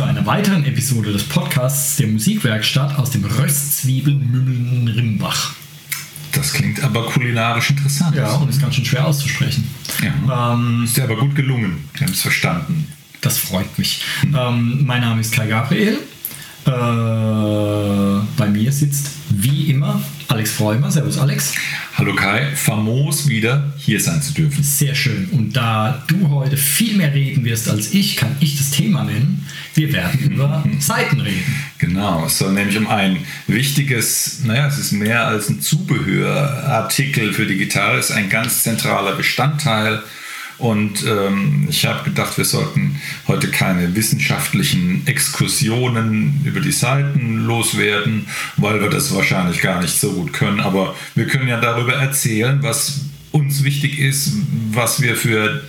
zu 0.00 0.06
einer 0.06 0.24
weiteren 0.24 0.64
Episode 0.64 1.12
des 1.12 1.24
Podcasts 1.24 1.96
der 1.96 2.06
Musikwerkstatt 2.06 2.98
aus 2.98 3.10
dem 3.10 3.22
Röstzwiebeln 3.22 4.90
Rimbach. 4.96 5.52
Das 6.32 6.54
klingt 6.54 6.82
aber 6.82 7.04
kulinarisch 7.04 7.68
interessant. 7.68 8.16
Ja, 8.16 8.32
und 8.36 8.48
ist 8.48 8.62
ganz 8.62 8.76
schön 8.76 8.86
schwer 8.86 9.06
auszusprechen. 9.06 9.68
Ja. 10.02 10.54
Ähm, 10.54 10.84
ist 10.84 10.96
dir 10.96 11.04
aber 11.04 11.16
gut 11.16 11.34
gelungen. 11.34 11.84
Wir 11.92 12.06
haben 12.06 12.14
es 12.14 12.22
verstanden. 12.22 12.90
Das 13.20 13.36
freut 13.36 13.78
mich. 13.78 14.02
Mhm. 14.22 14.34
Ähm, 14.34 14.86
mein 14.86 15.02
Name 15.02 15.20
ist 15.20 15.34
Kai 15.34 15.46
Gabriel. 15.46 15.98
Äh, 16.64 16.70
bei 18.38 18.48
mir 18.48 18.72
sitzt 18.72 19.10
wie 19.28 19.68
immer 19.68 20.00
Alex 20.30 20.52
Freumer. 20.52 20.92
Servus, 20.92 21.18
Alex. 21.18 21.54
Hallo 21.96 22.14
Kai, 22.14 22.54
famos 22.54 23.26
wieder 23.26 23.72
hier 23.76 24.00
sein 24.00 24.22
zu 24.22 24.32
dürfen. 24.32 24.62
Sehr 24.62 24.94
schön. 24.94 25.28
Und 25.32 25.56
da 25.56 26.04
du 26.06 26.30
heute 26.30 26.56
viel 26.56 26.96
mehr 26.96 27.12
reden 27.12 27.44
wirst 27.44 27.68
als 27.68 27.92
ich, 27.92 28.14
kann 28.14 28.36
ich 28.38 28.56
das 28.56 28.70
Thema 28.70 29.02
nennen. 29.02 29.44
Wir 29.74 29.92
werden 29.92 30.20
über 30.30 30.64
Seiten 30.78 31.20
reden. 31.20 31.56
Genau, 31.78 32.26
es 32.26 32.38
soll 32.38 32.52
nämlich 32.52 32.78
um 32.78 32.86
ein 32.86 33.18
wichtiges, 33.48 34.44
naja, 34.44 34.68
es 34.68 34.78
ist 34.78 34.92
mehr 34.92 35.26
als 35.26 35.48
ein 35.48 35.60
Zubehörartikel 35.60 37.32
für 37.32 37.46
die 37.46 37.56
Gitarre, 37.56 37.98
es 37.98 38.10
ist 38.10 38.16
ein 38.16 38.30
ganz 38.30 38.62
zentraler 38.62 39.16
Bestandteil 39.16 40.00
und 40.60 41.04
ähm, 41.06 41.66
ich 41.70 41.86
habe 41.86 42.04
gedacht, 42.04 42.36
wir 42.36 42.44
sollten 42.44 43.00
heute 43.26 43.48
keine 43.48 43.94
wissenschaftlichen 43.94 45.06
Exkursionen 45.06 46.42
über 46.44 46.60
die 46.60 46.70
Seiten 46.70 47.46
loswerden, 47.46 48.26
weil 48.56 48.80
wir 48.82 48.90
das 48.90 49.14
wahrscheinlich 49.14 49.62
gar 49.62 49.80
nicht 49.80 49.98
so 49.98 50.12
gut 50.12 50.34
können. 50.34 50.60
Aber 50.60 50.94
wir 51.14 51.26
können 51.26 51.48
ja 51.48 51.58
darüber 51.58 51.94
erzählen, 51.94 52.62
was 52.62 53.06
uns 53.32 53.64
wichtig 53.64 53.98
ist, 53.98 54.32
was 54.72 55.00
wir 55.00 55.16
für 55.16 55.62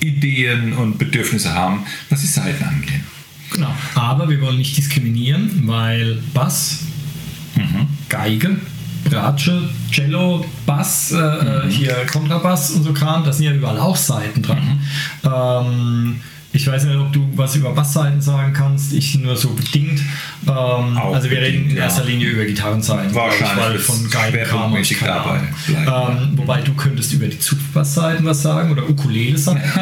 Ideen 0.00 0.72
und 0.72 0.98
Bedürfnisse 0.98 1.54
haben, 1.54 1.84
was 2.08 2.22
die 2.22 2.26
Seiten 2.26 2.64
angeht. 2.64 3.00
Genau. 3.52 3.74
Aber 3.94 4.28
wir 4.28 4.40
wollen 4.40 4.58
nicht 4.58 4.76
diskriminieren, 4.76 5.62
weil 5.66 6.18
Bass, 6.34 6.80
mhm. 7.54 7.86
Geige, 8.08 8.56
Bratsche, 9.04 9.68
Cello, 9.90 10.44
Bass, 10.66 11.12
äh, 11.12 11.16
äh, 11.16 11.64
mhm. 11.64 11.70
hier 11.70 11.94
Kontrabass 12.10 12.70
und 12.70 12.84
so 12.84 12.92
Kram, 12.92 13.24
da 13.24 13.32
sind 13.32 13.46
ja 13.46 13.52
überall 13.52 13.78
auch 13.78 13.96
Seiten 13.96 14.42
dran. 14.42 14.80
Mhm. 15.22 15.30
Ähm, 15.32 16.20
ich 16.52 16.66
weiß 16.66 16.84
nicht, 16.84 16.96
ob 16.96 17.12
du 17.12 17.28
was 17.36 17.54
über 17.54 17.70
Bassseiten 17.70 18.20
sagen 18.20 18.52
kannst. 18.52 18.92
Ich 18.92 19.16
nur 19.18 19.36
so 19.36 19.50
bedingt. 19.50 20.00
Ähm, 20.48 20.98
also 20.98 21.30
wir 21.30 21.38
bedingt, 21.38 21.42
reden 21.42 21.70
in 21.70 21.76
erster 21.76 22.02
ja. 22.02 22.08
Linie 22.08 22.30
über 22.30 22.44
Gitarrenseiten. 22.44 23.14
Wahrscheinlich. 23.14 23.56
Weil 23.56 23.78
von 23.78 24.10
Geigen 24.10 24.44
kam 24.44 24.76
ich 24.76 24.98
dabei. 24.98 25.40
Ähm, 25.68 26.32
wobei 26.34 26.60
du 26.62 26.74
könntest 26.74 27.12
über 27.12 27.28
die 27.28 27.38
Zupfbassseiten 27.38 28.24
was 28.26 28.42
sagen 28.42 28.72
oder 28.72 28.88
Ukulele-Seiten. 28.88 29.60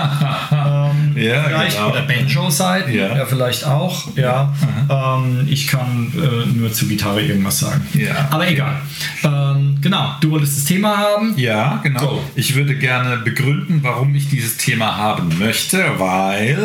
ähm, 0.52 1.16
ja, 1.16 1.44
vielleicht. 1.44 1.76
Genau. 1.76 1.90
Oder 1.90 2.02
Banjo-Seiten. 2.02 2.92
Ja. 2.92 3.16
ja. 3.16 3.24
vielleicht 3.24 3.64
auch. 3.64 4.14
Ja. 4.16 4.52
Ähm, 4.90 5.46
ich 5.48 5.68
kann 5.68 6.12
äh, 6.16 6.54
nur 6.54 6.70
zu 6.70 6.86
Gitarre 6.86 7.22
irgendwas 7.22 7.60
sagen. 7.60 7.86
Ja. 7.94 8.28
Aber 8.30 8.46
egal. 8.46 8.76
Ähm, 9.24 9.78
genau. 9.80 10.16
Du 10.20 10.32
wolltest 10.32 10.58
das 10.58 10.64
Thema 10.66 10.98
haben. 10.98 11.32
Ja, 11.38 11.80
genau. 11.82 12.00
Go. 12.00 12.24
Ich 12.34 12.54
würde 12.54 12.76
gerne 12.76 13.16
begründen, 13.18 13.80
warum 13.82 14.14
ich 14.14 14.28
dieses 14.28 14.58
Thema 14.58 14.96
haben 14.96 15.38
möchte, 15.38 15.82
weil 15.96 16.57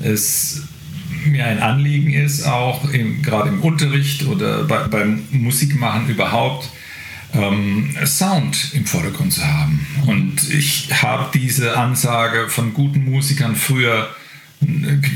es 0.00 0.62
mir 1.26 1.46
ein 1.46 1.60
Anliegen 1.60 2.12
ist, 2.12 2.44
auch 2.46 2.90
im, 2.90 3.22
gerade 3.22 3.48
im 3.48 3.60
Unterricht 3.60 4.26
oder 4.26 4.64
bei, 4.64 4.86
beim 4.88 5.22
Musikmachen 5.30 6.08
überhaupt, 6.08 6.70
ähm, 7.34 7.94
Sound 8.04 8.72
im 8.74 8.86
Vordergrund 8.86 9.32
zu 9.32 9.44
haben. 9.44 9.86
Und 10.06 10.50
ich 10.50 10.88
habe 11.02 11.30
diese 11.34 11.76
Ansage 11.76 12.48
von 12.48 12.74
guten 12.74 13.04
Musikern 13.04 13.56
früher 13.56 14.08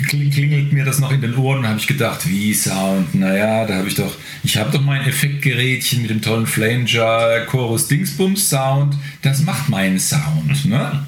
klingelt 0.08 0.72
mir 0.72 0.84
das 0.84 0.98
noch 0.98 1.12
in 1.12 1.20
den 1.20 1.36
Ohren, 1.36 1.66
habe 1.66 1.78
ich 1.78 1.86
gedacht, 1.86 2.28
wie 2.28 2.52
Sound? 2.52 3.14
Naja, 3.14 3.64
da 3.64 3.76
habe 3.76 3.88
ich 3.88 3.94
doch, 3.94 4.14
ich 4.42 4.56
habe 4.56 4.70
doch 4.70 4.82
mein 4.82 5.06
Effektgerätchen 5.06 6.02
mit 6.02 6.10
dem 6.10 6.22
tollen 6.22 6.46
Flanger 6.46 7.46
Chorus 7.46 7.88
Dingsbums 7.88 8.48
Sound, 8.48 8.96
das 9.22 9.42
macht 9.42 9.68
meinen 9.68 9.98
Sound. 9.98 10.66
Ne? 10.66 11.06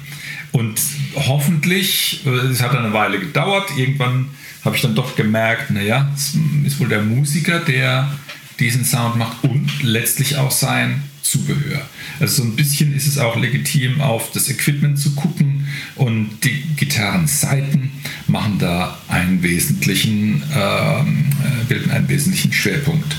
Und 0.51 0.81
hoffentlich, 1.15 2.25
es 2.25 2.61
hat 2.61 2.75
eine 2.75 2.93
Weile 2.93 3.19
gedauert, 3.19 3.69
irgendwann 3.77 4.29
habe 4.65 4.75
ich 4.75 4.81
dann 4.81 4.95
doch 4.95 5.15
gemerkt, 5.15 5.71
naja, 5.71 6.11
es 6.15 6.35
ist 6.65 6.79
wohl 6.79 6.89
der 6.89 7.01
Musiker, 7.01 7.59
der 7.59 8.11
diesen 8.59 8.85
Sound 8.85 9.15
macht 9.15 9.43
und 9.43 9.81
letztlich 9.81 10.37
auch 10.37 10.51
sein 10.51 11.03
Zubehör. 11.21 11.81
Also 12.19 12.43
so 12.43 12.49
ein 12.49 12.55
bisschen 12.55 12.95
ist 12.95 13.07
es 13.07 13.17
auch 13.17 13.35
legitim, 13.37 14.01
auf 14.01 14.31
das 14.31 14.49
Equipment 14.49 14.99
zu 14.99 15.15
gucken 15.15 15.60
und 15.95 16.29
die 16.43 16.63
Gitarrenseiten 16.75 17.91
machen 18.27 18.57
da 18.59 18.97
einen 19.07 19.43
wesentlichen, 19.43 20.43
ähm, 20.53 21.25
äh, 21.43 21.65
bilden 21.67 21.91
einen 21.91 22.07
wesentlichen 22.09 22.53
Schwerpunkt. 22.53 23.15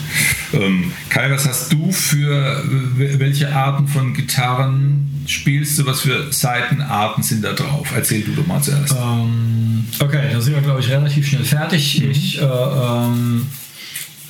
Ähm, 0.53 0.93
Kai, 1.09 1.31
was 1.31 1.49
hast 1.49 1.73
du 1.73 1.93
für 1.93 2.65
welche 2.97 3.53
Arten 3.55 3.89
von 3.89 4.15
Gitarren 4.15 5.25
spielst 5.27 5.79
du? 5.79 5.87
Was 5.87 6.01
für 6.01 6.33
Seitenarten 6.33 7.23
sind 7.23 7.45
da 7.45 7.53
drauf? 7.53 7.89
Erzähl 7.95 8.23
du 8.23 8.33
doch 8.33 8.47
mal 8.47 8.61
zuerst. 8.61 8.95
Ähm, 8.95 9.87
okay, 9.99 10.29
da 10.33 10.41
sind 10.41 10.55
wir, 10.55 10.63
glaube 10.63 10.81
ich, 10.81 10.89
relativ 10.89 11.27
schnell 11.27 11.45
fertig. 11.45 12.03
Mhm. 12.03 12.11
Ich 12.11 12.41
äh, 12.41 12.45
ähm, 12.45 13.47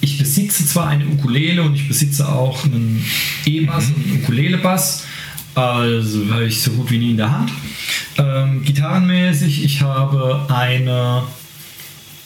ich 0.03 0.19
besitze 0.19 0.67
zwar 0.67 0.89
eine 0.89 1.07
Ukulele 1.07 1.63
und 1.63 1.77
ich 1.77 1.87
besitze 1.87 2.29
auch 2.29 2.65
einen 2.65 3.05
E-Bass 3.47 3.89
mhm. 3.89 3.95
und 3.95 4.05
einen 4.05 4.23
Ukulele-Bass, 4.23 5.05
also 5.55 6.31
habe 6.31 6.47
ich 6.47 6.61
so 6.61 6.73
gut 6.73 6.91
wie 6.91 6.99
nie 6.99 7.11
in 7.13 7.19
der 7.19 7.31
Hand. 7.31 7.53
Ähm, 8.19 8.63
gitarrenmäßig, 8.63 9.65
ich 9.65 9.83
habe 9.83 10.47
eine 10.49 11.23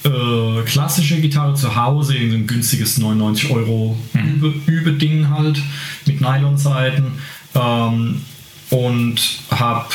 äh, 0.05 0.63
klassische 0.65 1.21
Gitarre 1.21 1.55
zu 1.55 1.77
Hause, 1.77 2.15
ein 2.15 2.47
günstiges 2.47 2.99
99 2.99 3.51
Euro 3.51 3.97
mhm. 4.13 4.63
Übeding 4.67 5.31
halt 5.31 5.61
mit 6.07 6.21
Nylonseiten 6.21 7.13
ähm, 7.55 8.23
und 8.71 9.41
habe 9.51 9.89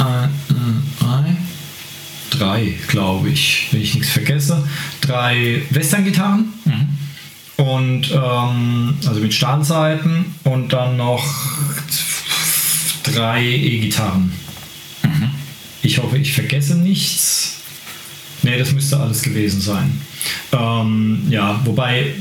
äh, 0.00 0.24
äh, 0.24 1.36
drei, 2.30 2.74
glaube 2.88 3.30
ich, 3.30 3.68
wenn 3.70 3.80
ich 3.80 3.94
nichts 3.94 4.10
vergesse, 4.10 4.66
drei 5.00 5.62
Western-Gitarren. 5.70 6.52
Mhm. 6.64 6.88
Und 7.56 8.10
ähm, 8.12 8.98
also 9.06 9.20
mit 9.20 9.32
Stahlseiten 9.32 10.34
und 10.44 10.74
dann 10.74 10.98
noch 10.98 11.24
drei 13.02 13.42
E-Gitarren. 13.42 14.30
Ich 15.86 15.98
hoffe, 15.98 16.18
ich 16.18 16.32
vergesse 16.32 16.76
nichts. 16.76 17.58
Ne, 18.42 18.58
das 18.58 18.72
müsste 18.72 18.98
alles 18.98 19.22
gewesen 19.22 19.60
sein. 19.60 20.00
Ähm, 20.52 21.22
ja, 21.30 21.60
wobei 21.64 22.14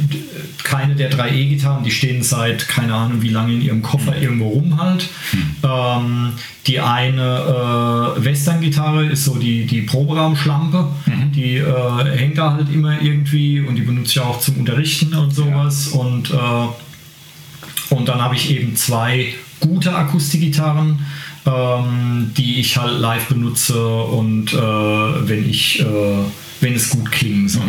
keine 0.63 0.95
der 0.95 1.09
drei 1.09 1.31
E-Gitarren, 1.31 1.83
die 1.83 1.89
stehen 1.89 2.21
seit 2.21 2.67
keine 2.67 2.93
Ahnung 2.93 3.23
wie 3.23 3.29
lange 3.29 3.53
in 3.53 3.61
ihrem 3.61 3.81
Koffer 3.81 4.15
mhm. 4.15 4.21
irgendwo 4.21 4.49
rum 4.49 4.79
halt. 4.79 5.09
Mhm. 5.33 5.55
Ähm, 5.63 6.33
die 6.67 6.79
eine 6.79 8.15
äh, 8.17 8.23
Western-Gitarre 8.23 9.07
ist 9.07 9.25
so 9.25 9.35
die, 9.35 9.65
die 9.65 9.81
Proberaumschlampe. 9.81 10.87
Mhm. 11.07 11.31
Die 11.31 11.55
äh, 11.57 12.17
hängt 12.17 12.37
da 12.37 12.53
halt 12.53 12.71
immer 12.71 13.01
irgendwie 13.01 13.61
und 13.61 13.75
die 13.77 13.81
benutze 13.81 14.11
ich 14.11 14.19
auch 14.19 14.39
zum 14.39 14.57
Unterrichten 14.57 15.15
und 15.15 15.33
sowas. 15.33 15.89
Ja. 15.91 15.99
Und, 15.99 16.29
äh, 16.29 17.93
und 17.95 18.07
dann 18.07 18.21
habe 18.21 18.35
ich 18.35 18.51
eben 18.51 18.75
zwei 18.75 19.33
gute 19.59 19.95
Akustikgitarren, 19.95 20.99
ähm, 21.45 22.31
die 22.35 22.59
ich 22.59 22.77
halt 22.77 22.99
live 22.99 23.27
benutze 23.27 23.87
und 23.87 24.53
äh, 24.53 24.57
wenn 24.57 25.49
ich 25.49 25.81
äh, 25.81 26.23
wenn 26.61 26.75
es 26.75 26.89
gut 26.89 27.11
klingen 27.11 27.49
soll. 27.49 27.63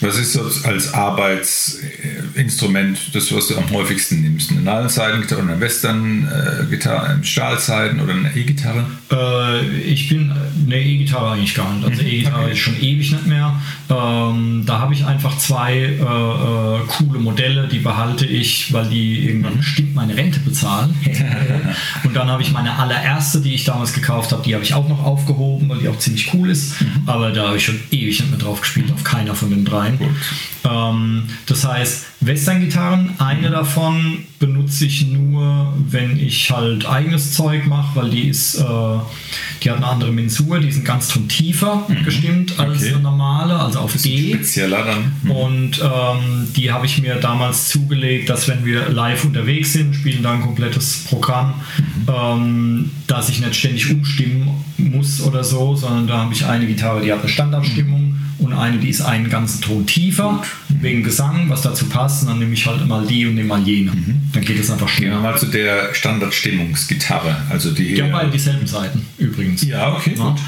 Was 0.00 0.18
ist 0.18 0.34
so 0.34 0.42
als 0.64 0.94
Arbeitsinstrument 0.94 3.14
das, 3.14 3.34
was 3.34 3.48
du 3.48 3.56
am 3.56 3.68
häufigsten 3.70 4.20
nimmst? 4.20 4.50
Eine 4.50 4.60
Nylon-Seitengitarre 4.60 5.42
oder 5.42 5.52
eine 5.52 5.60
Western-Gitarre, 5.60 7.08
eine 7.08 7.24
Stahlseiten 7.24 8.00
oder 8.00 8.12
eine 8.12 8.30
E-Gitarre? 8.34 8.84
Äh, 9.10 9.66
ich 9.80 10.08
bin 10.08 10.32
eine 10.66 10.80
E-Gitarre 10.80 11.32
eigentlich 11.32 11.54
gar 11.54 11.72
nicht. 11.74 11.88
Also 11.88 12.02
mhm. 12.02 12.08
E-Gitarre 12.08 12.44
okay. 12.44 12.52
ist 12.52 12.58
schon 12.58 12.80
ewig 12.80 13.12
nicht 13.12 13.26
mehr. 13.26 13.60
Ähm, 13.88 14.64
da 14.66 14.80
habe 14.80 14.94
ich 14.94 15.04
einfach 15.04 15.38
zwei 15.38 15.76
äh, 15.76 16.00
äh, 16.00 16.80
coole 16.88 17.18
Modelle, 17.18 17.68
die 17.68 17.78
behalte 17.78 18.26
ich, 18.26 18.72
weil 18.72 18.88
die 18.88 19.26
irgendwann 19.26 19.54
mhm. 19.54 19.58
bestimmt 19.58 19.94
meine 19.94 20.16
Rente 20.16 20.40
bezahlen. 20.40 20.94
Und 22.04 22.14
dann 22.14 22.28
habe 22.28 22.42
ich 22.42 22.52
meine 22.52 22.78
allererste, 22.78 23.40
die 23.40 23.54
ich 23.54 23.64
damals 23.64 23.92
gekauft 23.92 24.32
habe, 24.32 24.42
die 24.42 24.54
habe 24.54 24.64
ich 24.64 24.74
auch 24.74 24.88
noch 24.88 25.04
aufgehoben, 25.04 25.68
weil 25.68 25.78
die 25.78 25.88
auch 25.88 25.98
ziemlich 25.98 26.32
cool 26.34 26.50
ist. 26.50 26.80
Mhm. 26.80 27.02
Aber 27.06 27.30
da 27.30 27.48
habe 27.48 27.56
ich 27.56 27.64
schon 27.64 27.78
ewig 27.90 28.22
nicht 28.26 28.38
mehr 28.38 28.46
drauf 28.46 28.60
gespielt, 28.60 28.92
auf 28.92 29.04
keiner 29.04 29.34
von 29.34 29.50
den 29.50 29.64
dreien. 29.64 29.98
Ähm, 30.64 31.24
das 31.46 31.64
heißt, 31.64 32.06
Western-Gitarren, 32.20 33.14
eine 33.18 33.50
davon 33.50 34.24
benutze 34.38 34.86
ich 34.86 35.06
nur, 35.06 35.72
wenn 35.88 36.18
ich 36.18 36.50
halt 36.50 36.86
eigenes 36.86 37.32
Zeug 37.32 37.66
mache, 37.66 37.94
weil 37.94 38.10
die 38.10 38.28
ist, 38.28 38.56
äh, 38.56 38.64
die 39.62 39.70
hat 39.70 39.78
eine 39.78 39.86
andere 39.86 40.12
Mensur, 40.12 40.58
die 40.58 40.70
sind 40.70 40.84
ganz 40.84 41.08
ton 41.08 41.28
tiefer 41.28 41.86
mhm. 41.88 42.04
gestimmt 42.04 42.58
als 42.58 42.82
okay. 42.82 42.94
eine 42.94 43.02
normale, 43.02 43.58
also 43.58 43.80
auf 43.80 43.92
D. 43.96 44.34
Spezieller 44.34 44.84
dann. 44.84 45.12
Mhm. 45.22 45.30
Und 45.30 45.80
ähm, 45.82 46.48
die 46.56 46.72
habe 46.72 46.86
ich 46.86 47.00
mir 47.00 47.16
damals 47.16 47.68
zugelegt, 47.68 48.28
dass 48.28 48.48
wenn 48.48 48.64
wir 48.64 48.88
live 48.88 49.24
unterwegs 49.24 49.72
sind, 49.72 49.94
spielen 49.94 50.22
da 50.22 50.32
ein 50.32 50.42
komplettes 50.42 51.04
Programm, 51.08 51.54
mhm. 51.78 52.08
ähm, 52.08 52.90
dass 53.06 53.28
ich 53.28 53.40
nicht 53.40 53.54
ständig 53.54 53.90
umstimmen 53.90 54.64
muss 54.78 55.20
oder 55.20 55.44
so, 55.44 55.76
sondern 55.76 56.06
da 56.06 56.18
habe 56.18 56.34
ich 56.34 56.44
eine 56.44 56.66
Gitarre, 56.66 57.02
die 57.02 57.12
hat 57.12 57.20
eine 57.20 57.28
Standardstimmung 57.28 58.15
und 58.38 58.52
eine, 58.52 58.78
die 58.78 58.90
ist 58.90 59.00
einen 59.00 59.30
ganzen 59.30 59.60
Ton 59.62 59.86
tiefer, 59.86 60.42
wegen 60.80 61.02
Gesang, 61.02 61.48
was 61.48 61.62
dazu 61.62 61.86
passt. 61.86 62.22
Und 62.22 62.28
dann 62.28 62.38
nehme 62.38 62.52
ich 62.54 62.66
halt 62.66 62.86
mal 62.86 63.06
die 63.06 63.26
und 63.26 63.34
nehme 63.34 63.48
mal 63.48 63.62
jene. 63.62 63.92
Dann 64.32 64.44
geht 64.44 64.58
es 64.60 64.70
einfach 64.70 64.86
Gehen 64.88 65.06
wir 65.06 65.16
schneller. 65.16 65.20
mal 65.20 65.38
zu 65.38 65.46
der 65.46 65.94
Standardstimmungsgitarre. 65.94 67.36
Also 67.50 67.72
die 67.72 67.94
Die 67.94 68.02
haben 68.02 68.12
beide 68.12 68.30
dieselben 68.30 68.66
Seiten 68.66 69.04
übrigens. 69.18 69.62
Ja, 69.62 69.92
okay, 69.94 70.14
Ja. 70.16 70.30
gut. 70.30 70.40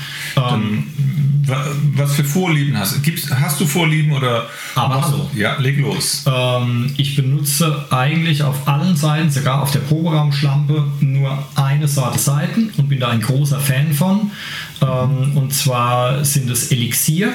Was 1.94 2.14
für 2.14 2.24
Vorlieben 2.24 2.76
hast 2.78 3.02
Gibt's, 3.02 3.30
Hast 3.30 3.60
du 3.60 3.66
Vorlieben 3.66 4.12
oder? 4.12 4.46
Aber 4.74 4.96
machst 4.96 5.12
hallo. 5.12 5.30
du- 5.32 5.38
Ja, 5.40 5.56
leg 5.58 5.78
los. 5.80 6.24
Ähm, 6.26 6.92
ich 6.96 7.16
benutze 7.16 7.86
eigentlich 7.90 8.42
auf 8.42 8.68
allen 8.68 8.96
Seiten, 8.96 9.30
sogar 9.30 9.62
auf 9.62 9.70
der 9.70 9.80
Proberaumschlampe, 9.80 10.84
nur 11.00 11.38
eine 11.54 11.88
Sorte 11.88 12.18
Seiten 12.18 12.70
und 12.76 12.88
bin 12.88 13.00
da 13.00 13.08
ein 13.08 13.20
großer 13.20 13.60
Fan 13.60 13.92
von. 13.92 14.30
Ähm, 14.82 15.36
und 15.36 15.52
zwar 15.52 16.24
sind 16.24 16.48
es 16.50 16.70
Elixier. 16.70 17.32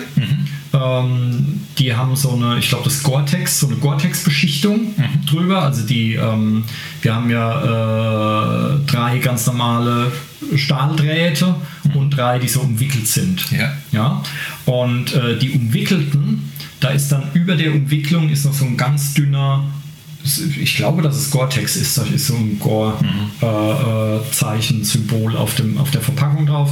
Ähm, 0.74 1.62
die 1.78 1.96
haben 1.96 2.16
so 2.16 2.32
eine, 2.34 2.58
ich 2.60 2.70
glaube, 2.70 2.86
das 2.86 3.04
Gore-Tex, 3.04 3.60
so 3.60 3.68
eine 3.68 3.76
Gore-Tex-Beschichtung 3.78 4.94
drüber. 5.30 5.62
Also 5.64 5.86
die, 5.86 6.16
ähm, 6.16 6.64
wir 7.02 7.16
haben 7.16 7.30
ja 7.30 8.76
äh, 8.76 8.80
drei 8.88 9.18
ganz 9.20 9.46
normale 9.46 10.12
Stahldrähte 10.56 11.56
und 11.94 12.12
drei, 12.12 12.40
die 12.40 12.48
so 12.48 12.62
umwickelt 12.62 13.08
sind. 13.08 13.52
Ja. 13.52 13.74
Ja, 13.92 14.24
und 14.66 15.14
äh, 15.14 15.38
die 15.38 15.52
umwickelten, 15.52 16.52
da 16.80 16.88
ist 16.90 17.12
dann 17.12 17.24
über 17.34 17.56
der 17.56 17.74
Umwicklung 17.74 18.30
ist 18.30 18.46
noch 18.46 18.54
so 18.54 18.66
ein 18.66 18.78
ganz 18.78 19.14
dünner, 19.14 19.64
ich 20.60 20.76
glaube, 20.76 21.02
dass 21.02 21.18
es 21.18 21.32
Gore-Tex 21.32 21.76
ist, 21.76 21.98
da 21.98 22.04
ist 22.04 22.28
so 22.28 22.36
ein 22.36 22.60
Gore-Zeichen, 22.60 24.84
Symbol 24.84 25.36
auf, 25.36 25.56
dem, 25.56 25.78
auf 25.78 25.90
der 25.92 26.02
Verpackung 26.02 26.46
drauf, 26.46 26.72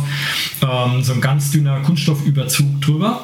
ähm, 0.61 1.03
so 1.03 1.13
ein 1.13 1.21
ganz 1.21 1.51
dünner 1.51 1.79
Kunststoffüberzug 1.81 2.81
drüber. 2.81 3.21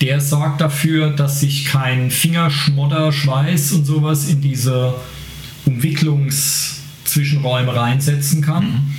Der 0.00 0.20
sorgt 0.20 0.60
dafür, 0.60 1.10
dass 1.10 1.38
sich 1.40 1.66
kein 1.66 2.10
Fingerschmodder, 2.10 3.12
Schweiß 3.12 3.70
und 3.72 3.84
sowas 3.86 4.28
in 4.28 4.40
diese 4.42 4.94
Umwicklungszwischenräume 5.64 7.74
reinsetzen 7.74 8.42
kann. 8.42 8.94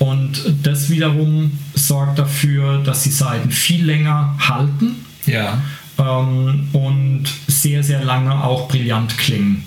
Und 0.00 0.42
das 0.62 0.88
wiederum 0.90 1.52
sorgt 1.74 2.18
dafür, 2.18 2.78
dass 2.82 3.02
die 3.02 3.10
Seiten 3.10 3.50
viel 3.50 3.84
länger 3.84 4.34
halten 4.38 4.96
Ja. 5.26 5.60
ähm, 5.98 6.68
und 6.72 7.24
sehr, 7.46 7.82
sehr 7.84 8.02
lange 8.02 8.32
auch 8.42 8.66
brillant 8.66 9.16
klingen. 9.18 9.62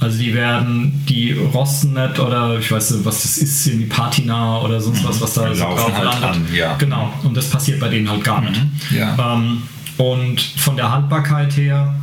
Also 0.00 0.18
die 0.18 0.32
werden, 0.34 1.04
die 1.06 1.32
rosten 1.32 1.92
nicht 1.92 2.18
oder 2.18 2.58
ich 2.58 2.72
weiß 2.72 2.92
nicht, 2.92 3.04
was 3.04 3.22
das 3.22 3.36
ist, 3.36 3.66
in 3.66 3.78
die 3.80 3.84
Patina 3.84 4.58
oder 4.62 4.80
sonst 4.80 5.04
was, 5.04 5.20
was 5.20 5.34
da 5.34 5.54
so 5.54 5.62
drauf 5.64 5.92
halt 5.94 6.04
landet. 6.04 6.30
an, 6.30 6.46
ja. 6.54 6.74
Genau, 6.76 7.12
und 7.22 7.36
das 7.36 7.50
passiert 7.50 7.78
bei 7.78 7.88
denen 7.88 8.08
halt 8.08 8.24
gar 8.24 8.40
nicht. 8.40 8.58
Ja. 8.90 9.34
Ähm, 9.34 9.62
und 9.98 10.40
von 10.40 10.76
der 10.76 10.90
Haltbarkeit 10.90 11.54
her, 11.58 11.94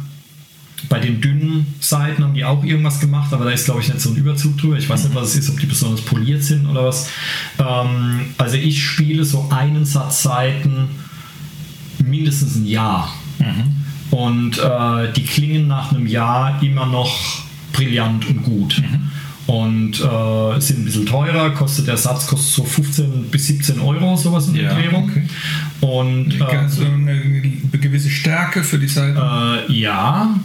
bei 0.90 1.00
den 1.00 1.22
dünnen 1.22 1.66
Seiten 1.80 2.24
haben 2.24 2.34
die 2.34 2.44
auch 2.46 2.64
irgendwas 2.64 3.00
gemacht, 3.00 3.32
aber 3.34 3.46
da 3.46 3.52
ist, 3.52 3.66
glaube 3.66 3.82
ich, 3.82 3.88
nicht 3.88 4.02
so 4.02 4.10
ein 4.10 4.16
Überzug 4.16 4.58
drüber. 4.58 4.78
Ich 4.78 4.90
weiß 4.90 5.04
nicht, 5.06 5.16
was 5.16 5.30
es 5.30 5.36
ist, 5.38 5.50
ob 5.50 5.60
die 5.60 5.66
besonders 5.68 6.02
poliert 6.02 6.44
sind 6.44 6.66
oder 6.68 6.86
was. 6.86 7.10
Ähm, 7.60 8.22
also 8.38 8.58
ich 8.58 8.84
spiele 8.84 9.24
so 9.26 9.48
einen 9.52 9.86
Satz 9.86 10.24
Seiten 10.24 10.90
mindestens 12.04 12.56
ein 12.56 12.66
Jahr. 12.66 13.14
Und 14.12 14.58
äh, 14.60 15.12
die 15.14 15.24
klingen 15.24 15.68
nach 15.68 15.92
einem 15.92 16.06
Jahr 16.06 16.62
immer 16.62 16.86
noch 16.86 17.44
brillant 17.74 18.28
und 18.28 18.44
gut. 18.44 18.82
Und 19.48 20.00
äh, 20.00 20.60
sind 20.62 20.80
ein 20.82 20.86
bisschen 20.86 21.06
teurer, 21.06 21.50
kostet 21.52 21.88
der 21.88 21.98
Satz 21.98 22.28
kostet 22.28 22.54
so 22.54 22.64
15 22.64 23.30
bis 23.32 23.48
17 23.48 23.80
Euro, 23.80 24.16
sowas 24.16 24.48
in 24.48 24.54
der 24.54 24.64
Ja, 24.64 24.74
Drehung. 24.76 25.10
okay. 25.10 25.24
Und 25.82 26.34
so 26.70 26.86
eine 26.86 27.20
gewisse 27.80 28.10
Stärke 28.10 28.64
für 28.64 28.78
die 28.78 28.88
Seite. 28.88 29.20
äh, 29.68 29.74
ja, 29.74 30.36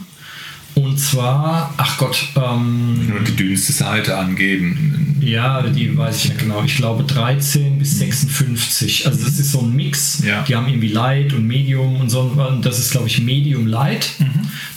und 0.76 0.98
zwar, 0.98 1.72
ach 1.78 1.96
Gott, 1.96 2.28
ähm, 2.36 3.08
Nur 3.08 3.20
die 3.20 3.34
dünnste 3.34 3.72
Seite 3.72 4.16
angeben. 4.16 5.16
ja, 5.20 5.62
die 5.62 5.96
weiß 5.96 6.16
ich 6.18 6.28
nicht 6.30 6.38
genau. 6.40 6.62
Ich 6.64 6.76
glaube 6.76 7.04
13 7.04 7.78
bis 7.78 7.98
56. 7.98 9.06
Also 9.06 9.24
das 9.24 9.38
ist 9.38 9.52
so 9.52 9.60
ein 9.62 9.74
Mix. 9.74 10.22
Ja. 10.22 10.42
Die 10.42 10.54
haben 10.54 10.68
irgendwie 10.68 10.88
Light 10.88 11.32
und 11.32 11.46
Medium 11.46 12.00
und 12.00 12.10
so. 12.10 12.20
Und 12.20 12.64
das 12.66 12.78
ist, 12.78 12.90
glaube 12.90 13.06
ich, 13.06 13.22
Medium 13.22 13.66
Light. 13.66 14.10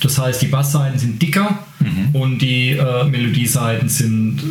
Das 0.01 0.18
heißt, 0.18 0.42
die 0.42 0.48
Bassseiten 0.48 0.98
sind 0.98 1.22
dicker 1.22 1.60
und 2.14 2.40
die 2.42 2.72
äh, 2.72 3.06
Melodieseiten 3.06 3.88
sind 3.88 4.42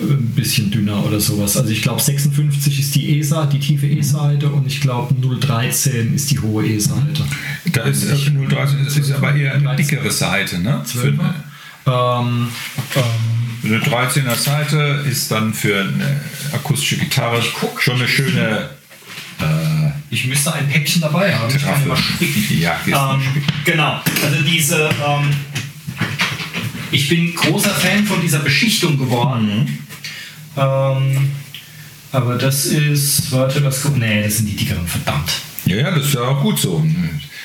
ein 0.00 0.32
bisschen 0.36 0.70
dünner 0.70 1.04
oder 1.04 1.18
sowas. 1.18 1.56
Also 1.56 1.70
ich 1.70 1.82
glaube 1.82 2.00
56 2.00 2.78
ist 2.78 2.94
die 2.94 3.18
E-Seite, 3.18 3.48
die 3.54 3.58
tiefe 3.60 3.86
E-Seite 3.86 4.48
und 4.50 4.66
ich 4.66 4.80
glaube 4.80 5.14
013 5.14 6.14
ist 6.14 6.30
die 6.30 6.38
hohe 6.38 6.64
E-Seite. 6.66 7.24
Da 7.72 7.82
ist 7.82 8.04
äh, 8.04 8.14
0,13, 8.14 8.84
das 8.84 8.96
ist 8.96 9.12
aber 9.12 9.34
eher 9.34 9.54
eine 9.54 9.74
dickere 9.76 10.10
Seite, 10.10 10.58
ne? 10.60 10.82
Für 10.84 11.08
eine, 11.08 11.34
Ähm, 11.86 12.48
ähm, 12.96 13.02
eine 13.64 13.78
13er 13.78 14.34
Seite 14.36 15.04
ist 15.10 15.30
dann 15.30 15.54
für 15.54 15.80
eine 15.80 16.20
akustische 16.52 16.98
Gitarre 16.98 17.42
guck. 17.60 17.80
schon 17.82 17.96
eine 17.96 18.06
schöne. 18.08 18.70
Äh, 19.40 19.90
ich 20.10 20.26
müsste 20.26 20.52
ein 20.54 20.68
Päckchen 20.68 21.02
dabei 21.02 21.34
haben. 21.34 21.54
Ich 21.54 21.62
kann 21.62 21.86
mal 21.88 21.96
spicken. 21.96 22.60
Ja, 22.60 22.76
Ähm, 22.86 23.20
genau, 23.64 24.00
also 24.24 24.42
diese, 24.48 24.88
ähm, 25.06 25.30
ich 26.90 27.08
bin 27.08 27.34
großer 27.34 27.70
Fan 27.70 28.04
von 28.04 28.20
dieser 28.20 28.40
Beschichtung 28.40 28.98
geworden. 28.98 29.78
Ähm, 30.56 31.30
aber 32.12 32.36
das 32.36 32.66
ist, 32.66 33.30
warte, 33.32 33.62
was 33.64 33.82
guck, 33.82 33.96
nee, 33.98 34.22
das 34.22 34.38
sind 34.38 34.46
die 34.46 34.56
dickeren, 34.56 34.86
verdammt. 34.86 35.32
ja, 35.66 35.76
ja, 35.76 35.90
das 35.90 36.06
ist 36.06 36.14
ja 36.14 36.22
auch 36.22 36.40
gut 36.42 36.58
so. 36.58 36.84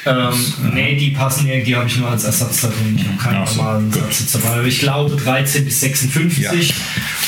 Ähm, 0.06 0.34
nee, 0.74 0.96
die 0.96 1.12
passen 1.12 1.48
irgendwie, 1.48 1.72
die 1.72 1.76
habe 1.76 1.88
ich 1.88 1.98
nur 1.98 2.10
als 2.10 2.24
Ersatz 2.24 2.62
da 2.62 2.70
drin. 2.70 2.98
Ich 2.98 3.06
habe 3.06 3.18
keinen 3.18 3.46
so, 3.46 3.58
normalen 3.58 3.92
gut. 3.92 4.14
Satz 4.14 4.32
dabei. 4.32 4.56
Aber 4.56 4.64
ich 4.64 4.80
glaube 4.80 5.16
13 5.16 5.66
bis 5.66 5.82
56. 5.82 6.74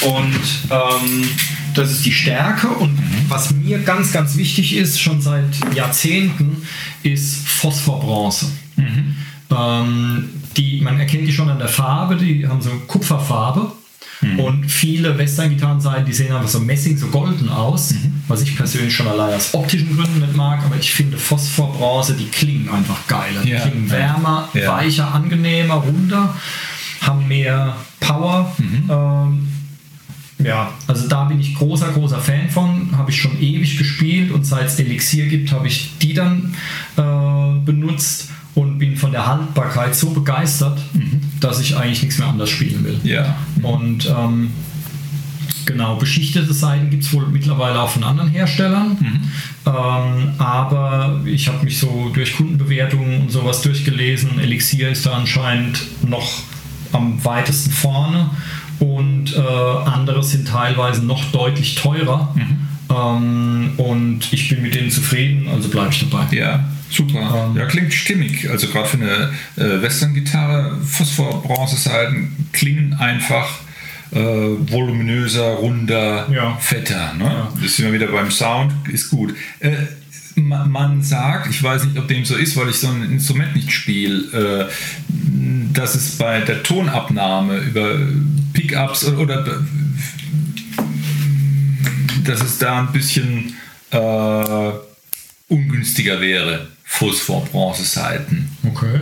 Und 0.01 0.39
ähm, 0.71 1.29
das 1.75 1.91
ist 1.91 2.05
die 2.05 2.11
Stärke. 2.11 2.67
Und 2.67 2.97
was 3.27 3.51
mir 3.51 3.79
ganz, 3.79 4.11
ganz 4.11 4.37
wichtig 4.37 4.75
ist, 4.75 4.99
schon 4.99 5.21
seit 5.21 5.45
Jahrzehnten, 5.75 6.65
ist 7.03 7.47
Phosphorbronze. 7.47 8.47
Ähm, 9.55 10.29
die, 10.57 10.81
man 10.81 10.99
erkennt 10.99 11.27
die 11.27 11.33
schon 11.33 11.49
an 11.49 11.59
der 11.59 11.67
Farbe, 11.67 12.15
die 12.15 12.47
haben 12.47 12.61
so 12.61 12.69
Kupferfarbe. 12.87 13.71
Und 14.37 14.69
viele 14.71 15.17
Western-Gitarrenseiten, 15.17 16.05
die 16.05 16.13
sehen 16.13 16.33
einfach 16.33 16.47
so 16.47 16.61
Messing, 16.61 16.97
so 16.97 17.07
golden 17.07 17.49
aus, 17.49 17.93
was 18.29 18.41
ich 18.41 18.55
persönlich 18.55 18.95
schon 18.95 19.05
allein 19.07 19.33
aus 19.35 19.53
optischen 19.53 19.97
Gründen 19.97 20.21
nicht 20.21 20.33
mag, 20.33 20.63
aber 20.63 20.77
ich 20.77 20.93
finde 20.93 21.17
Phosphorbronze, 21.17 22.13
die 22.13 22.27
klingen 22.29 22.69
einfach 22.69 23.05
geiler. 23.07 23.41
Die 23.43 23.49
Ja. 23.49 23.59
klingen 23.59 23.89
wärmer, 23.91 24.47
Ja. 24.53 24.77
weicher, 24.77 25.13
angenehmer, 25.13 25.73
runder, 25.75 26.33
haben 27.01 27.27
mehr 27.27 27.75
Power. 27.99 28.49
Ähm, 28.89 29.47
ja, 30.41 30.71
also 30.87 31.07
da 31.09 31.25
bin 31.25 31.41
ich 31.41 31.55
großer, 31.55 31.89
großer 31.91 32.19
Fan 32.19 32.49
von. 32.49 32.97
Habe 32.97 33.11
ich 33.11 33.19
schon 33.21 33.37
ewig 33.41 33.77
gespielt 33.77 34.31
und 34.31 34.45
seit 34.45 34.67
es 34.67 34.79
Elixier 34.79 35.25
gibt, 35.27 35.51
habe 35.51 35.67
ich 35.67 35.97
die 36.01 36.13
dann 36.13 36.55
äh, 36.95 37.59
benutzt 37.65 38.29
und 38.55 38.77
bin 38.77 38.95
von 38.97 39.11
der 39.11 39.25
Haltbarkeit 39.25 39.95
so 39.95 40.11
begeistert, 40.11 40.79
dass 41.39 41.59
ich 41.59 41.75
eigentlich 41.75 42.03
nichts 42.03 42.19
mehr 42.19 42.27
anders 42.27 42.49
spielen 42.49 42.83
will. 42.83 42.99
Ja. 43.03 43.35
Und 43.61 44.07
ähm, 44.07 44.51
genau, 45.65 45.95
beschichtete 45.95 46.53
Seiten 46.53 46.89
gibt 46.89 47.03
es 47.03 47.13
wohl 47.13 47.27
mittlerweile 47.27 47.81
auch 47.81 47.89
von 47.89 48.03
anderen 48.03 48.29
Herstellern. 48.29 48.97
Ähm, 49.65 50.31
aber 50.37 51.21
ich 51.25 51.47
habe 51.47 51.63
mich 51.65 51.79
so 51.79 52.11
durch 52.13 52.35
Kundenbewertungen 52.35 53.21
und 53.21 53.31
sowas 53.31 53.61
durchgelesen. 53.61 54.39
Elixier 54.39 54.89
ist 54.89 55.05
da 55.05 55.13
anscheinend 55.13 55.81
noch 56.07 56.43
am 56.91 57.23
weitesten 57.25 57.71
vorne 57.71 58.29
und 58.79 59.35
äh, 59.35 59.39
andere 59.39 60.23
sind 60.23 60.47
teilweise 60.47 61.03
noch 61.05 61.23
deutlich 61.31 61.75
teurer. 61.75 62.35
Ähm, 62.89 63.71
und 63.77 64.31
ich 64.31 64.49
bin 64.49 64.61
mit 64.61 64.75
denen 64.75 64.91
zufrieden, 64.91 65.47
also 65.47 65.69
bleibe 65.69 65.89
ich 65.91 66.07
dabei. 66.07 66.27
Ja, 66.35 66.65
super. 66.93 67.49
Ähm, 67.51 67.57
ja, 67.59 67.65
klingt 67.65 67.93
stimmig. 67.93 68.49
Also 68.49 68.67
gerade 68.67 68.87
für 68.87 68.97
eine 68.97 69.31
äh, 69.57 69.81
Western-Gitarre, 69.81 70.77
Phosphor-Bronze-Seiten 70.85 72.47
klingen 72.53 72.93
einfach 72.93 73.59
äh, 74.11 74.17
voluminöser, 74.19 75.53
runder, 75.55 76.27
Ja. 76.31 76.55
fetter. 76.57 77.13
Ne? 77.17 77.23
Ja. 77.25 77.53
Das 77.61 77.75
sind 77.75 77.85
wir 77.85 77.93
wieder 77.93 78.07
beim 78.11 78.29
Sound, 78.31 78.71
ist 78.91 79.09
gut. 79.09 79.33
Äh, 79.59 79.71
ma- 80.35 80.65
man 80.65 81.01
sagt, 81.01 81.49
ich 81.49 81.61
weiß 81.63 81.85
nicht, 81.85 81.97
ob 81.97 82.07
dem 82.07 82.23
so 82.25 82.35
ist, 82.35 82.55
weil 82.55 82.69
ich 82.69 82.75
so 82.77 82.87
ein 82.89 83.03
Instrument 83.11 83.55
nicht 83.55 83.71
spiele, 83.71 84.67
äh, 84.69 84.71
dass 85.73 85.95
es 85.95 86.17
bei 86.17 86.41
der 86.41 86.61
Tonabnahme 86.61 87.57
über 87.57 87.97
Pickups 88.53 89.05
oder, 89.05 89.19
oder 89.41 89.61
dass 92.23 92.41
es 92.41 92.57
da 92.59 92.79
ein 92.79 92.91
bisschen 92.91 93.55
äh, 93.91 94.71
ungünstiger 95.47 96.21
wäre, 96.21 96.67
Phosphor-Bronze-Seiten. 96.93 98.49
Okay. 98.65 98.99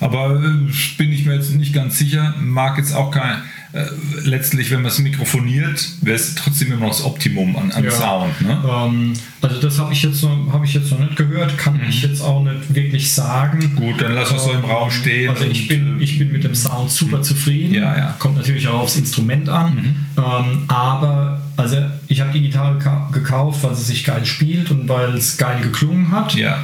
Aber 0.00 0.36
äh, 0.42 0.72
bin 0.98 1.12
ich 1.12 1.24
mir 1.24 1.34
jetzt 1.34 1.52
nicht 1.54 1.72
ganz 1.72 1.98
sicher. 1.98 2.34
Mag 2.40 2.76
jetzt 2.78 2.94
auch 2.94 3.10
kein, 3.10 3.38
äh, 3.72 3.84
letztlich, 4.24 4.70
wenn 4.70 4.82
man 4.82 4.90
es 4.90 4.98
mikrofoniert, 4.98 5.88
wäre 6.02 6.16
es 6.16 6.34
trotzdem 6.34 6.72
immer 6.72 6.82
noch 6.82 6.88
das 6.88 7.04
Optimum 7.04 7.56
an, 7.56 7.70
an 7.72 7.84
Ja. 7.84 7.90
Sound. 7.90 8.40
Ne? 8.42 8.62
Ähm, 8.68 9.12
also 9.40 9.60
das 9.60 9.78
habe 9.78 9.92
ich, 9.92 10.02
jetzt 10.02 10.22
noch- 10.22 10.52
hab 10.52 10.64
ich 10.64 10.74
jetzt 10.74 10.90
noch 10.90 10.98
nicht 10.98 11.16
gehört, 11.16 11.56
kann 11.56 11.80
ich 11.88 12.02
jetzt 12.02 12.20
auch 12.20 12.42
nicht 12.42 12.74
wirklich 12.74 13.12
sagen. 13.12 13.58
Mhm. 13.72 13.76
Gut, 13.76 14.00
dann 14.02 14.12
lass 14.14 14.30
uns 14.32 14.44
so 14.44 14.52
im 14.52 14.64
Raum 14.64 14.90
stehen. 14.90 15.30
Also 15.30 15.44
ich 15.44 15.68
bin, 15.68 16.00
äh, 16.00 16.02
ich 16.02 16.18
bin 16.18 16.32
mit 16.32 16.44
dem 16.44 16.54
Sound 16.54 16.90
super 16.90 17.22
zufrieden. 17.22 17.72
Ja, 17.74 17.96
ja. 17.96 18.16
Kommt 18.18 18.36
natürlich 18.36 18.66
auch 18.68 18.80
aufs 18.80 18.96
Instrument 18.96 19.48
an. 19.48 19.74
Mhm. 19.74 20.22
Ähm, 20.22 20.64
aber 20.68 21.40
also 21.56 21.76
ich 22.08 22.20
habe 22.20 22.32
die 22.32 22.42
Gitarre 22.42 22.78
ka- 22.78 23.08
gekauft, 23.12 23.62
weil 23.62 23.74
sie 23.74 23.84
sich 23.84 24.04
geil 24.04 24.26
spielt 24.26 24.70
und 24.70 24.88
weil 24.88 25.14
es 25.14 25.36
geil 25.38 25.60
geklungen 25.62 26.10
hat. 26.10 26.34
Ja. 26.34 26.58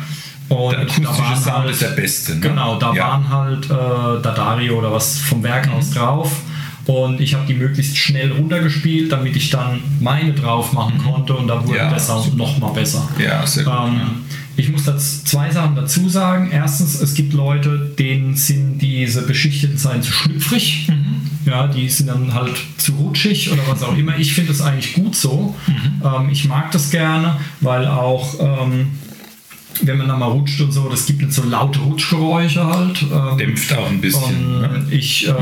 Und 0.50 0.72
Der 0.72 0.80
akustische 0.80 1.02
da 1.02 1.18
waren 1.18 1.36
Sound 1.42 1.56
halt- 1.58 1.70
ist 1.70 1.82
der 1.82 1.88
beste. 1.90 2.34
Ne? 2.34 2.40
Genau, 2.40 2.78
da 2.78 2.92
ja. 2.92 3.08
waren 3.08 3.28
halt 3.30 3.64
äh, 3.66 4.22
Dadario 4.22 4.78
oder 4.78 4.92
was 4.92 5.18
vom 5.18 5.42
Werk 5.42 5.66
Mhm. 5.68 5.72
aus 5.74 5.90
drauf. 5.90 6.32
Und 6.86 7.20
ich 7.20 7.34
habe 7.34 7.46
die 7.46 7.54
möglichst 7.54 7.96
schnell 7.96 8.32
runtergespielt, 8.32 9.12
damit 9.12 9.36
ich 9.36 9.50
dann 9.50 9.80
meine 10.00 10.32
drauf 10.32 10.72
machen 10.72 10.98
konnte 10.98 11.34
und 11.34 11.46
da 11.46 11.54
wurde 11.62 11.72
Mhm. 11.72 11.76
Ja, 11.76 11.90
der 11.90 11.98
Sound 12.00 12.36
noch 12.36 12.58
mal 12.58 12.72
besser. 12.72 13.08
Ja, 13.18 13.46
sehr 13.46 13.64
gut. 13.64 13.72
Ähm, 13.86 14.00
ich 14.56 14.68
muss 14.70 14.84
das 14.84 15.22
zwei 15.24 15.50
Sachen 15.50 15.76
dazu 15.76 16.08
sagen. 16.08 16.50
Erstens, 16.52 17.00
es 17.00 17.14
gibt 17.14 17.32
Leute, 17.32 17.78
denen 17.98 18.34
sind 18.34 18.78
diese 18.80 19.22
beschichteten 19.22 19.78
Seiten 19.78 20.02
zu 20.02 20.12
schlüpfrig. 20.12 20.88
Ja, 21.46 21.68
die 21.68 21.88
sind 21.88 22.08
dann 22.08 22.34
halt 22.34 22.56
zu 22.76 22.92
rutschig 22.94 23.50
oder 23.52 23.62
was 23.68 23.82
auch 23.82 23.96
immer. 23.96 24.18
Ich 24.18 24.34
finde 24.34 24.50
das 24.52 24.60
eigentlich 24.60 24.92
gut 24.94 25.14
so. 25.14 25.54
Ähm, 26.04 26.28
ich 26.30 26.46
mag 26.48 26.70
das 26.72 26.90
gerne, 26.90 27.36
weil 27.60 27.86
auch 27.86 28.34
ähm, 28.40 28.88
wenn 29.82 29.98
man 29.98 30.08
da 30.08 30.16
mal 30.16 30.26
rutscht 30.26 30.60
und 30.60 30.72
so, 30.72 30.88
das 30.88 31.06
gibt 31.06 31.20
nicht 31.22 31.32
so 31.32 31.42
laute 31.42 31.78
Rutschgeräusche 31.80 32.64
halt. 32.66 33.02
Ähm, 33.02 33.38
Dämpft 33.38 33.72
auch 33.74 33.88
ein 33.88 34.00
bisschen. 34.00 34.60
Ne? 34.60 34.86
ich, 34.90 35.28
äh, 35.28 35.32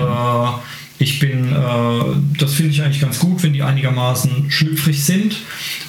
ich 0.99 1.19
bin, 1.19 1.53
äh, 1.53 2.37
das 2.39 2.55
finde 2.55 2.73
ich 2.73 2.83
eigentlich 2.83 3.01
ganz 3.01 3.19
gut, 3.19 3.43
wenn 3.43 3.53
die 3.53 3.63
einigermaßen 3.63 4.51
schlüpfrig 4.51 5.03
sind. 5.05 5.37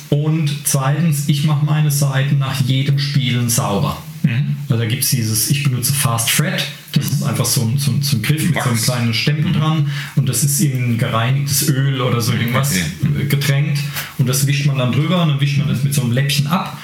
Und 0.09 0.51
zweitens, 0.65 1.25
ich 1.27 1.43
mache 1.45 1.65
meine 1.65 1.91
Seiten 1.91 2.39
nach 2.39 2.59
jedem 2.61 2.97
Spielen 2.99 3.49
sauber. 3.49 3.97
Mhm. 4.23 4.57
Also 4.67 4.83
da 4.83 4.89
gibt 4.89 5.03
es 5.03 5.09
dieses, 5.11 5.49
ich 5.49 5.63
benutze 5.63 5.93
Fast 5.93 6.29
Fred, 6.31 6.63
das 6.93 7.05
ist 7.05 7.23
einfach 7.23 7.45
so 7.45 7.61
ein, 7.61 7.77
so, 7.77 7.91
ein- 7.91 8.01
so 8.01 8.17
ein 8.17 8.21
Griff 8.23 8.43
mit 8.49 8.55
so 8.61 8.69
einem 8.69 8.81
kleinen 8.81 9.13
Stempel 9.13 9.51
dran 9.53 9.89
und 10.15 10.27
das 10.27 10.43
ist 10.43 10.59
in 10.59 10.97
gereinigtes 10.97 11.69
Öl 11.69 12.01
oder 12.01 12.19
so 12.19 12.33
irgendwas 12.33 12.71
Okay. 12.71 13.25
getränkt 13.29 13.79
und 14.17 14.27
das 14.27 14.45
wischt 14.47 14.65
man 14.65 14.77
dann 14.79 14.91
drüber 14.91 15.21
und 15.21 15.29
dann 15.29 15.39
wischt 15.41 15.59
man 15.59 15.69
das 15.69 15.83
mit 15.83 15.93
so 15.93 16.01
einem 16.01 16.11
Läppchen 16.11 16.47
ab 16.47 16.77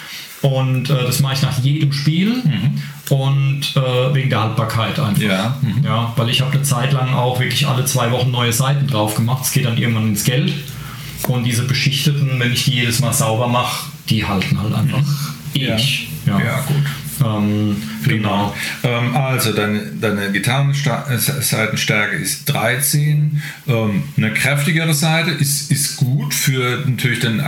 und 0.45 0.89
äh, 0.91 1.05
das 1.05 1.21
mache 1.21 1.33
ich 1.33 1.41
nach 1.41 1.57
jedem 1.59 1.91
Spiel 1.91 2.43
und 3.09 3.61
äh, 3.75 4.13
wegen 4.13 4.29
der 4.29 4.43
Haltbarkeit 4.43 4.99
einfach. 4.99 5.21
Ja. 5.21 5.57
Mhm. 5.61 5.83
Ja, 5.83 6.13
weil 6.15 6.29
ich 6.29 6.41
habe 6.41 6.51
eine 6.51 6.61
Zeit 6.61 6.93
lang 6.93 7.13
auch 7.15 7.39
wirklich 7.39 7.67
alle 7.67 7.85
zwei 7.85 8.11
Wochen 8.11 8.29
neue 8.29 8.53
Seiten 8.53 8.85
drauf 8.85 9.15
gemacht. 9.15 9.43
Es 9.43 9.51
geht 9.51 9.65
dann 9.65 9.77
irgendwann 9.77 10.09
ins 10.09 10.23
Geld. 10.23 10.53
Und 11.27 11.45
diese 11.45 11.63
beschichteten, 11.63 12.39
wenn 12.39 12.51
ich 12.51 12.65
die 12.65 12.73
jedes 12.73 12.99
Mal 12.99 13.11
sauber 13.11 13.47
mache, 13.47 13.87
die 14.09 14.23
halten 14.25 14.61
halt 14.61 14.75
einfach 14.75 15.01
ewig. 15.55 16.09
Ja, 16.27 16.39
Ja, 16.39 16.59
gut. 16.67 16.75
Ähm, 17.23 17.81
genau. 18.05 18.55
Ähm, 18.83 19.15
also 19.15 19.53
deine, 19.53 19.81
deine 19.99 20.31
Gitarrenseitenstärke 20.31 22.15
ist 22.15 22.45
13. 22.45 23.41
Ähm, 23.67 24.03
eine 24.17 24.33
kräftigere 24.33 24.93
Seite 24.93 25.31
ist, 25.31 25.71
ist 25.71 25.97
gut 25.97 26.33
für 26.33 26.83
natürlich 26.85 27.19
den, 27.19 27.41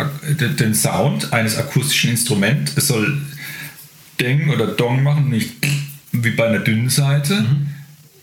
den 0.57 0.73
Sound 0.73 1.33
eines 1.33 1.57
akustischen 1.57 2.11
Instruments. 2.11 2.73
Es 2.75 2.87
soll 2.87 3.21
Deng 4.19 4.49
oder 4.49 4.67
Dong 4.67 5.03
machen, 5.03 5.29
nicht 5.29 5.53
wie 6.11 6.31
bei 6.31 6.47
einer 6.47 6.59
dünnen 6.59 6.89
Seite. 6.89 7.41
Mhm. 7.41 7.67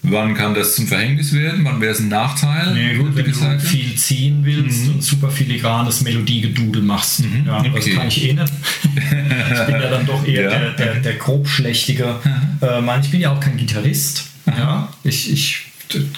Wann 0.06 0.34
kann 0.34 0.54
das 0.54 0.74
zum 0.76 0.86
Verhängnis 0.86 1.32
werden? 1.32 1.64
Wann 1.64 1.80
wäre 1.80 1.92
es 1.92 2.00
ein 2.00 2.08
Nachteil? 2.08 2.74
Nee, 2.74 2.94
gut, 2.96 3.16
wenn 3.16 3.24
du 3.24 3.58
viel 3.58 3.94
ziehen 3.96 4.40
willst 4.42 4.88
und 4.88 5.02
super 5.02 5.30
filigranes 5.30 6.02
Melodiegedudel 6.02 6.82
machst. 6.82 7.24
Ja, 7.46 7.62
Das 7.62 7.72
okay. 7.74 7.94
kann 7.94 8.08
ich 8.08 8.22
eh 8.28 8.32
nicht. 8.34 8.52
ich 8.94 9.66
bin 9.66 9.74
ja 9.80 9.90
dann 9.90 10.06
doch 10.06 10.26
eher 10.26 10.42
Ja. 10.42 10.58
der, 10.58 10.70
der, 10.72 10.94
der 10.96 11.14
grobschlächtige. 11.14 12.16
Äh, 12.60 13.00
ich 13.00 13.10
bin 13.10 13.20
ja 13.20 13.32
auch 13.32 13.40
kein 13.40 13.56
Gitarrist. 13.56 14.26
Ja, 14.46 14.92
ich, 15.04 15.32
ich 15.32 15.64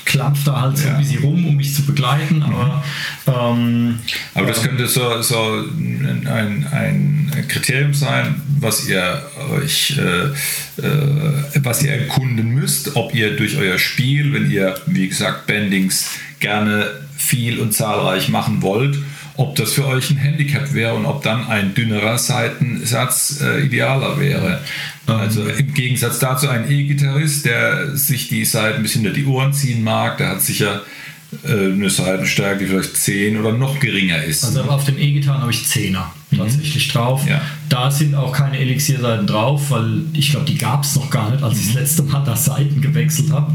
klampf 0.05 0.45
da 0.45 0.61
halt 0.61 0.79
so 0.79 0.89
ein 0.89 0.99
bisschen 0.99 1.23
rum, 1.23 1.47
um 1.47 1.57
mich 1.57 1.75
zu 1.75 1.83
begleiten, 1.85 2.43
aber 2.43 2.83
ähm, 3.27 3.99
Aber 4.35 4.47
das 4.47 4.63
könnte 4.63 4.87
so, 4.87 5.21
so 5.23 5.65
ein, 5.77 6.67
ein 6.71 7.47
Kriterium 7.49 7.95
sein, 7.95 8.41
was 8.61 8.89
ihr 8.89 9.23
euch, 9.51 9.99
äh, 9.99 10.83
äh, 10.83 11.61
was 11.63 11.83
ihr 11.83 11.93
erkunden 11.93 12.51
müsst, 12.51 12.97
ob 12.97 13.15
ihr 13.15 13.37
durch 13.37 13.57
euer 13.57 13.79
Spiel, 13.79 14.33
wenn 14.33 14.51
ihr, 14.51 14.75
wie 14.87 15.09
gesagt, 15.09 15.47
Bendings 15.47 16.11
gerne 16.41 16.91
viel 17.17 17.59
und 17.61 17.73
zahlreich 17.73 18.29
machen 18.29 18.63
wollt, 18.63 18.99
ob 19.37 19.57
das 19.57 19.75
für 19.75 19.87
euch 19.87 20.11
ein 20.11 20.17
Handicap 20.17 20.73
wäre 20.73 20.95
und 20.95 21.07
ob 21.07 21.23
dann 21.23 21.47
ein 21.49 21.75
dünnerer 21.75 22.19
Seitensatz 22.19 23.41
äh, 23.43 23.65
idealer 23.67 24.19
wäre. 24.19 24.61
Also 25.07 25.45
im 25.45 25.75
Gegensatz 25.75 26.19
dazu 26.19 26.49
ein 26.49 26.71
E-Gitarrist, 26.71 27.45
der 27.45 27.97
sich 27.97 28.29
die 28.29 28.45
Seiten 28.45 28.83
bis 28.83 28.95
hinter 28.95 29.11
die 29.11 29.25
Ohren 29.27 29.53
ziehen 29.53 29.85
mag, 29.85 30.19
der 30.19 30.31
hat 30.31 30.43
sicher 30.43 30.83
äh, 31.45 31.73
eine 31.73 31.91
Seitenstärke, 31.91 32.61
die 32.65 32.67
vielleicht 32.67 32.97
10 32.97 33.39
oder 33.39 33.53
noch 33.53 33.79
geringer 33.81 34.23
ist. 34.23 34.45
Also 34.45 34.63
auf 34.63 34.85
den 34.85 34.99
E-Gitarren 34.99 35.43
habe 35.43 35.51
ich 35.51 35.59
10er 35.59 36.05
tatsächlich 36.37 36.89
drauf. 36.89 37.27
Ja. 37.29 37.41
Da 37.69 37.91
sind 37.91 38.15
auch 38.15 38.33
keine 38.33 38.59
Elixierseiten 38.59 39.27
drauf, 39.27 39.71
weil 39.71 40.03
ich 40.13 40.31
glaube, 40.31 40.47
die 40.47 40.59
gab 40.59 40.85
es 40.85 40.97
noch 40.97 41.11
gar 41.11 41.31
nicht, 41.31 41.43
als 41.43 41.59
ich 41.59 41.67
das 41.67 41.75
letzte 41.75 42.03
Mal 42.05 42.25
da 42.25 42.37
Seiten 42.37 42.81
gewechselt 42.81 43.31
habe. 43.33 43.53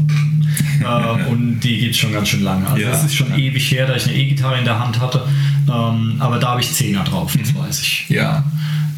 ähm, 0.80 1.26
und 1.28 1.60
die 1.60 1.88
es 1.88 1.96
schon 1.96 2.12
ganz 2.12 2.28
schön 2.28 2.42
lange. 2.42 2.66
Also 2.66 2.82
Ja. 2.82 2.92
es 2.92 3.04
ist 3.04 3.14
schon 3.14 3.38
ewig 3.38 3.70
her, 3.70 3.86
da 3.86 3.96
ich 3.96 4.06
eine 4.06 4.14
E-Gitarre 4.16 4.58
in 4.58 4.64
der 4.64 4.78
Hand 4.78 5.00
hatte. 5.00 5.26
Ähm, 5.68 6.16
aber 6.18 6.38
da 6.38 6.50
habe 6.50 6.60
ich 6.60 6.68
10er 6.68 7.04
drauf, 7.04 7.36
das 7.38 7.54
weiß 7.54 7.80
ich. 7.80 8.06
ja. 8.08 8.44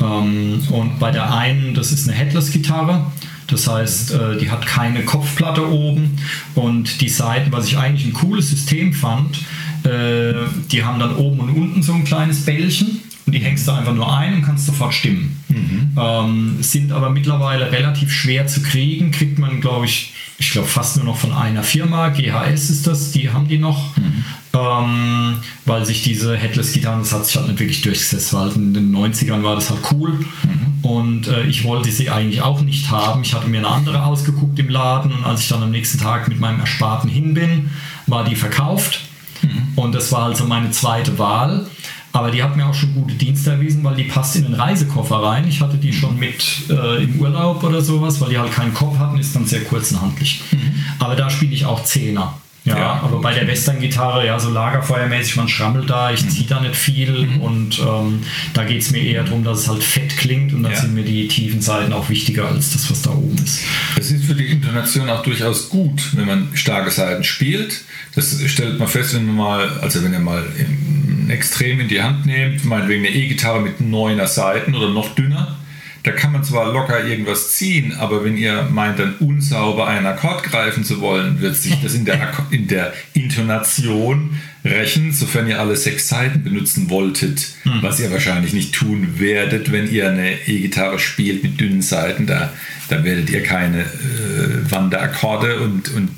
Ähm, 0.00 0.62
und 0.70 0.98
bei 0.98 1.10
der 1.10 1.32
einen, 1.34 1.74
das 1.74 1.92
ist 1.92 2.08
eine 2.08 2.16
Headless-Gitarre. 2.16 3.06
Das 3.46 3.68
heißt, 3.68 4.12
äh, 4.12 4.38
die 4.38 4.50
hat 4.50 4.66
keine 4.66 5.02
Kopfplatte 5.02 5.70
oben 5.70 6.16
und 6.54 7.00
die 7.00 7.08
Seiten, 7.08 7.52
was 7.52 7.66
ich 7.66 7.76
eigentlich 7.76 8.06
ein 8.06 8.14
cooles 8.14 8.50
System 8.50 8.94
fand, 8.94 9.38
äh, 9.84 10.32
die 10.72 10.82
haben 10.82 10.98
dann 10.98 11.14
oben 11.16 11.40
und 11.40 11.50
unten 11.50 11.82
so 11.82 11.92
ein 11.92 12.04
kleines 12.04 12.44
Bällchen 12.44 13.00
und 13.26 13.34
die 13.34 13.40
hängst 13.40 13.68
du 13.68 13.72
einfach 13.72 13.94
nur 13.94 14.16
ein 14.16 14.34
und 14.34 14.42
kannst 14.42 14.66
sofort 14.66 14.94
stimmen. 14.94 15.36
Ähm, 15.96 16.56
sind 16.60 16.90
aber 16.90 17.10
mittlerweile 17.10 17.70
relativ 17.70 18.12
schwer 18.12 18.46
zu 18.46 18.62
kriegen, 18.62 19.10
kriegt 19.10 19.38
man, 19.38 19.60
glaube 19.60 19.86
ich, 19.86 20.12
ich 20.38 20.50
glaube 20.50 20.66
fast 20.66 20.96
nur 20.96 21.04
noch 21.04 21.16
von 21.16 21.32
einer 21.32 21.62
Firma, 21.62 22.08
GHS 22.08 22.70
ist 22.70 22.86
das, 22.86 23.12
die 23.12 23.30
haben 23.30 23.46
die 23.46 23.58
noch, 23.58 23.93
ähm, 24.54 25.36
weil 25.64 25.84
sich 25.84 26.02
diese 26.02 26.36
Headless-Gitarren, 26.36 27.00
das 27.00 27.12
hat 27.12 27.26
sich 27.26 27.36
halt 27.36 27.48
nicht 27.48 27.60
wirklich 27.60 27.82
durchgesetzt, 27.82 28.32
weil 28.34 28.52
in 28.52 28.74
den 28.74 28.94
90ern 28.94 29.42
war 29.42 29.56
das 29.56 29.70
halt 29.70 29.80
cool 29.92 30.24
und 30.82 31.28
äh, 31.28 31.44
ich 31.44 31.64
wollte 31.64 31.90
sie 31.90 32.10
eigentlich 32.10 32.42
auch 32.42 32.60
nicht 32.60 32.90
haben. 32.90 33.22
Ich 33.22 33.34
hatte 33.34 33.48
mir 33.48 33.58
eine 33.58 33.68
andere 33.68 34.04
ausgeguckt 34.04 34.58
im 34.58 34.68
Laden 34.68 35.12
und 35.12 35.24
als 35.24 35.40
ich 35.40 35.48
dann 35.48 35.62
am 35.62 35.70
nächsten 35.70 35.98
Tag 35.98 36.28
mit 36.28 36.40
meinem 36.40 36.60
Ersparten 36.60 37.10
hin 37.10 37.34
bin, 37.34 37.70
war 38.06 38.24
die 38.24 38.36
verkauft 38.36 39.00
und 39.76 39.94
das 39.94 40.12
war 40.12 40.24
also 40.24 40.44
meine 40.44 40.70
zweite 40.70 41.18
Wahl. 41.18 41.66
Aber 42.12 42.30
die 42.30 42.44
hat 42.44 42.56
mir 42.56 42.64
auch 42.64 42.74
schon 42.74 42.94
gute 42.94 43.14
Dienste 43.14 43.50
erwiesen, 43.50 43.82
weil 43.82 43.96
die 43.96 44.04
passt 44.04 44.36
in 44.36 44.44
den 44.44 44.54
Reisekoffer 44.54 45.16
rein. 45.16 45.48
Ich 45.48 45.60
hatte 45.60 45.78
die 45.78 45.92
schon 45.92 46.16
mit 46.16 46.70
äh, 46.70 47.02
im 47.02 47.20
Urlaub 47.20 47.64
oder 47.64 47.80
sowas, 47.80 48.20
weil 48.20 48.28
die 48.28 48.38
halt 48.38 48.52
keinen 48.52 48.72
Kopf 48.72 48.98
hatten, 48.98 49.18
ist 49.18 49.34
dann 49.34 49.46
sehr 49.46 49.64
kurzenhandlich. 49.64 50.40
Aber 51.00 51.16
da 51.16 51.28
spiele 51.28 51.52
ich 51.52 51.66
auch 51.66 51.82
Zehner. 51.82 52.34
Ja, 52.64 52.78
Ja, 52.78 52.92
aber 53.02 53.20
bei 53.20 53.34
der 53.34 53.46
Western-Gitarre, 53.46 54.26
ja, 54.26 54.38
so 54.38 54.48
lagerfeuermäßig, 54.50 55.36
man 55.36 55.48
schrammelt 55.48 55.90
da, 55.90 56.10
ich 56.12 56.26
ziehe 56.30 56.46
da 56.48 56.60
nicht 56.62 56.76
viel 56.76 57.28
und 57.40 57.78
ähm, 57.78 58.20
da 58.54 58.64
geht 58.64 58.80
es 58.80 58.90
mir 58.90 59.02
eher 59.02 59.22
darum, 59.24 59.44
dass 59.44 59.60
es 59.60 59.68
halt 59.68 59.82
fett 59.82 60.16
klingt 60.16 60.54
und 60.54 60.62
dann 60.62 60.72
Ja. 60.72 60.80
sind 60.80 60.94
mir 60.94 61.04
die 61.04 61.28
tiefen 61.28 61.60
Seiten 61.60 61.92
auch 61.92 62.08
wichtiger 62.08 62.48
als 62.48 62.72
das, 62.72 62.90
was 62.90 63.02
da 63.02 63.10
oben 63.10 63.36
ist. 63.44 63.60
Es 63.98 64.10
ist 64.10 64.24
für 64.24 64.34
die 64.34 64.46
Intonation 64.46 65.10
auch 65.10 65.22
durchaus 65.22 65.68
gut, 65.68 66.10
wenn 66.16 66.26
man 66.26 66.48
starke 66.54 66.90
Seiten 66.90 67.22
spielt. 67.22 67.82
Das 68.14 68.40
stellt 68.46 68.78
man 68.78 68.88
fest, 68.88 69.14
wenn 69.14 69.26
man 69.26 69.36
mal, 69.36 69.68
also 69.80 70.02
wenn 70.02 70.12
ihr 70.14 70.18
mal 70.20 70.42
ein 70.58 71.28
Extrem 71.30 71.80
in 71.80 71.88
die 71.88 72.02
Hand 72.02 72.24
nehmt, 72.26 72.64
meinetwegen 72.64 73.04
eine 73.04 73.14
E-Gitarre 73.14 73.60
mit 73.60 73.80
neuner 73.80 74.26
Seiten 74.26 74.74
oder 74.74 74.88
noch 74.88 75.14
dünner, 75.14 75.58
da 76.04 76.12
kann 76.12 76.32
man 76.32 76.44
zwar 76.44 76.70
locker 76.70 77.04
irgendwas 77.04 77.54
ziehen, 77.54 77.94
aber 77.98 78.24
wenn 78.24 78.36
ihr 78.36 78.68
meint, 78.70 78.98
dann 78.98 79.16
unsauber 79.20 79.86
einen 79.86 80.04
Akkord 80.04 80.42
greifen 80.42 80.84
zu 80.84 81.00
wollen, 81.00 81.40
wird 81.40 81.56
sich 81.56 81.80
das 81.82 81.94
in 81.94 82.04
der, 82.04 82.30
in 82.50 82.68
der 82.68 82.92
Intonation 83.14 84.38
rächen, 84.64 85.12
sofern 85.12 85.46
ihr 85.46 85.60
alle 85.60 85.76
sechs 85.76 86.08
Seiten 86.08 86.42
benutzen 86.42 86.88
wolltet, 86.88 87.48
was 87.82 88.00
ihr 88.00 88.10
wahrscheinlich 88.10 88.54
nicht 88.54 88.72
tun 88.74 89.18
werdet, 89.18 89.70
wenn 89.72 89.90
ihr 89.92 90.08
eine 90.10 90.32
E-Gitarre 90.46 90.98
spielt 90.98 91.42
mit 91.42 91.60
dünnen 91.60 91.82
Seiten. 91.82 92.26
Da, 92.26 92.50
da 92.88 93.04
werdet 93.04 93.28
ihr 93.28 93.42
keine 93.42 93.80
äh, 93.80 94.70
Wanderakkorde 94.70 95.60
und, 95.60 95.90
und 95.90 96.08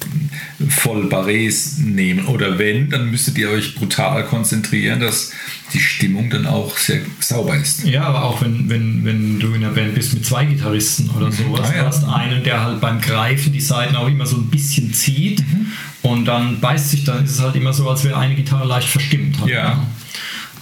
voll 0.68 1.06
Barrés 1.08 1.80
nehmen. 1.82 2.26
Oder 2.26 2.58
wenn, 2.58 2.88
dann 2.88 3.10
müsstet 3.10 3.36
ihr 3.36 3.50
euch 3.50 3.74
brutal 3.74 4.24
konzentrieren, 4.24 5.00
dass 5.00 5.32
die 5.72 5.80
Stimmung 5.80 6.30
dann 6.30 6.46
auch 6.46 6.76
sehr 6.78 7.00
sauber 7.18 7.56
ist. 7.56 7.84
Ja, 7.84 8.02
aber 8.04 8.22
auch 8.24 8.40
wenn, 8.42 8.68
wenn, 8.70 9.04
wenn 9.04 9.40
du 9.40 9.48
in 9.48 9.64
einer 9.64 9.72
Band 9.72 9.94
bist 9.96 10.14
mit 10.14 10.24
zwei 10.24 10.44
Gitarristen 10.44 11.10
oder 11.10 11.32
sowas, 11.32 11.68
Ah, 11.72 11.74
ja. 11.76 11.80
du 11.82 11.86
hast 11.88 12.04
einen, 12.04 12.44
der 12.44 12.62
halt 12.62 12.80
beim 12.80 13.00
Greifen 13.00 13.52
die 13.52 13.60
Seiten 13.60 13.96
auch 13.96 14.06
immer 14.06 14.26
so 14.26 14.36
ein 14.36 14.46
bisschen 14.48 14.94
zieht 14.94 15.40
Mhm. 15.40 15.66
und 16.02 16.24
dann 16.26 16.60
beißt 16.60 16.90
sich, 16.90 17.02
dann 17.04 17.24
ist 17.24 17.32
es 17.32 17.40
halt 17.40 17.56
immer 17.56 17.72
so, 17.72 17.90
als 17.90 18.04
wäre 18.04 18.16
eine 18.16 18.35
Gitarre 18.36 18.66
leicht 18.66 18.88
verstimmt. 18.88 19.40
Halt, 19.40 19.50
Ja. 19.50 19.84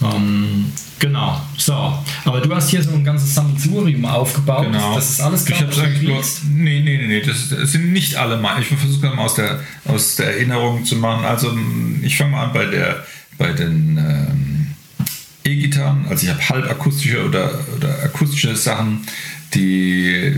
Ähm, 0.03 0.73
genau, 0.99 1.41
so. 1.57 1.73
Aber 2.25 2.41
du 2.41 2.55
hast 2.55 2.69
hier 2.71 2.83
so 2.83 2.91
ein 2.91 3.05
ganzes 3.05 3.35
Sammelsurium 3.35 4.05
aufgebaut. 4.05 4.67
Genau. 4.67 4.95
Das 4.97 5.11
ist 5.11 5.21
alles 5.21 5.49
ich 5.49 5.55
habe 5.61 5.73
eigentlich 5.83 6.09
released. 6.09 6.41
nee, 6.51 6.81
nee, 6.81 6.99
nee, 6.99 7.07
nee, 7.07 7.21
das, 7.21 7.49
das 7.51 7.73
sind 7.73 7.93
nicht 7.93 8.17
alle 8.17 8.37
meine. 8.39 8.61
Ich 8.63 8.67
versuche 8.69 9.07
mal 9.11 9.19
aus 9.25 9.35
der, 9.35 9.61
aus 9.85 10.17
der 10.17 10.35
Erinnerung 10.35 10.85
zu 10.85 10.97
machen. 10.97 11.25
Also 11.25 11.51
m, 11.51 12.01
ich 12.03 12.17
fange 12.17 12.33
mal 12.33 12.45
an 12.47 12.53
bei 12.53 12.67
der, 12.67 13.05
bei 13.39 13.53
den 13.53 13.97
ähm, 13.99 14.67
E-Gitarren. 15.45 16.07
Also 16.09 16.27
ich 16.27 16.33
habe 16.33 16.49
halbakustische 16.49 17.25
oder, 17.25 17.51
oder 17.77 18.03
akustische 18.03 18.57
Sachen, 18.57 19.07
die 19.55 20.35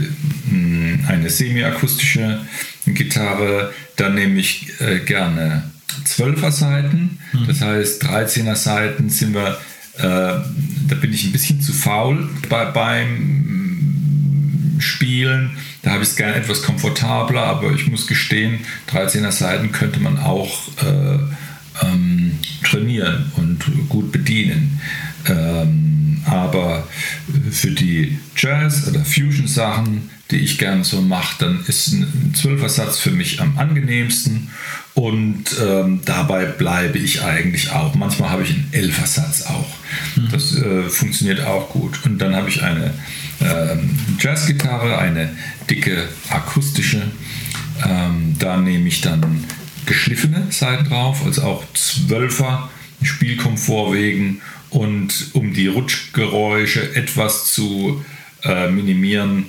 mh, 0.51 1.09
eine 1.09 1.31
semi-akustische 1.31 2.41
Gitarre. 2.87 3.73
Dann 3.97 4.15
nehme 4.15 4.39
ich 4.39 4.69
äh, 4.81 4.99
gerne 5.01 5.71
12er 6.05 6.51
Seiten, 6.51 7.19
das 7.47 7.61
heißt 7.61 8.05
13er 8.05 8.57
Seiten 8.57 9.11
sind 9.11 9.35
wir, 9.35 9.59
äh, 9.99 10.03
da 10.03 10.95
bin 11.01 11.13
ich 11.13 11.25
ein 11.25 11.33
bisschen 11.33 11.61
zu 11.61 11.73
faul 11.73 12.29
bei, 12.49 12.67
beim 12.67 14.77
Spielen. 14.79 15.57
Da 15.83 15.93
habe 15.93 16.03
ich 16.03 16.11
es 16.11 16.17
gerne 16.17 16.35
etwas 16.35 16.63
komfortabler, 16.63 17.45
aber 17.45 17.73
ich 17.73 17.89
muss 17.89 18.07
gestehen, 18.07 18.61
13er 18.91 19.33
Seiten 19.33 19.73
könnte 19.73 20.01
man 20.01 20.19
auch 20.19 20.69
äh, 20.83 21.87
ähm, 21.87 22.39
trainieren 22.65 23.33
und 23.37 23.65
gut 23.89 24.13
bedienen. 24.13 24.81
Ähm, 25.29 26.23
aber 26.27 26.87
für 27.53 27.71
die 27.71 28.19
Jazz- 28.37 28.89
oder 28.89 29.05
Fusion-Sachen, 29.05 30.11
die 30.31 30.39
ich 30.39 30.59
gerne 30.59 30.85
so 30.85 31.01
mache, 31.01 31.37
dann 31.45 31.65
ist 31.67 31.93
ein 31.93 32.35
12er 32.35 32.69
Satz 32.69 32.99
für 32.99 33.11
mich 33.11 33.41
am 33.41 33.59
angenehmsten 33.59 34.51
und 34.95 35.45
ähm, 35.63 36.01
dabei 36.05 36.47
bleibe 36.47 36.99
ich 36.99 37.23
eigentlich 37.23 37.71
auch. 37.71 37.95
Manchmal 37.95 38.31
habe 38.31 38.43
ich 38.43 38.51
einen 38.51 38.71
11er 38.73 39.07
Satz 39.07 39.43
auch. 39.43 39.69
Das 40.33 40.57
äh, 40.57 40.85
funktioniert 40.89 41.43
auch 41.43 41.69
gut. 41.69 42.01
Und 42.05 42.19
dann 42.19 42.35
habe 42.35 42.49
ich 42.49 42.63
eine 42.63 42.95
ähm, 43.41 43.91
Jazzgitarre, 44.19 44.99
eine 44.99 45.31
dicke 45.69 46.09
akustische. 46.31 47.03
Ähm, 47.87 48.37
da 48.39 48.57
nehme 48.57 48.89
ich 48.89 49.03
dann 49.03 49.45
geschliffene 49.85 50.47
Seiten 50.51 50.89
drauf, 50.89 51.25
also 51.25 51.43
auch 51.43 51.65
12er 51.75 52.69
Spielkomfort 53.03 53.93
wegen 53.93 54.41
und 54.71 55.29
um 55.35 55.53
die 55.53 55.69
Rutschgeräusche 55.69 56.95
etwas 56.97 57.53
zu 57.53 58.05
äh, 58.43 58.69
minimieren, 58.71 59.47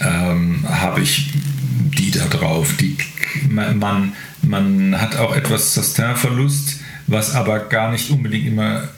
ähm, 0.00 0.64
habe 0.68 1.00
ich 1.00 1.30
die 1.98 2.10
da 2.10 2.26
drauf. 2.26 2.74
Die, 2.80 2.96
man, 3.48 4.12
man, 4.42 5.00
hat 5.00 5.16
auch 5.16 5.34
etwas 5.34 5.74
Sustain-Verlust, 5.74 6.80
was 7.06 7.34
aber 7.34 7.60
gar 7.60 7.90
nicht 7.90 8.10
unbedingt 8.10 8.46
immer 8.46 8.88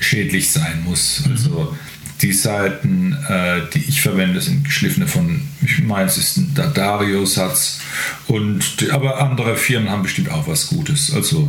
schädlich 0.00 0.50
sein 0.50 0.82
muss. 0.84 1.24
Also 1.28 1.76
die 2.22 2.32
Seiten, 2.32 3.16
äh, 3.28 3.62
die 3.74 3.80
ich 3.80 4.00
verwende, 4.00 4.40
sind 4.40 4.64
geschliffene 4.64 5.08
von, 5.08 5.42
ich 5.60 5.82
meine, 5.82 6.06
es 6.06 6.18
ist 6.18 6.36
ein. 6.36 7.80
Und 8.28 8.80
die, 8.80 8.90
aber 8.90 9.20
andere 9.20 9.56
Firmen 9.56 9.90
haben 9.90 10.02
bestimmt 10.02 10.30
auch 10.30 10.46
was 10.46 10.68
Gutes. 10.68 11.12
Also 11.12 11.48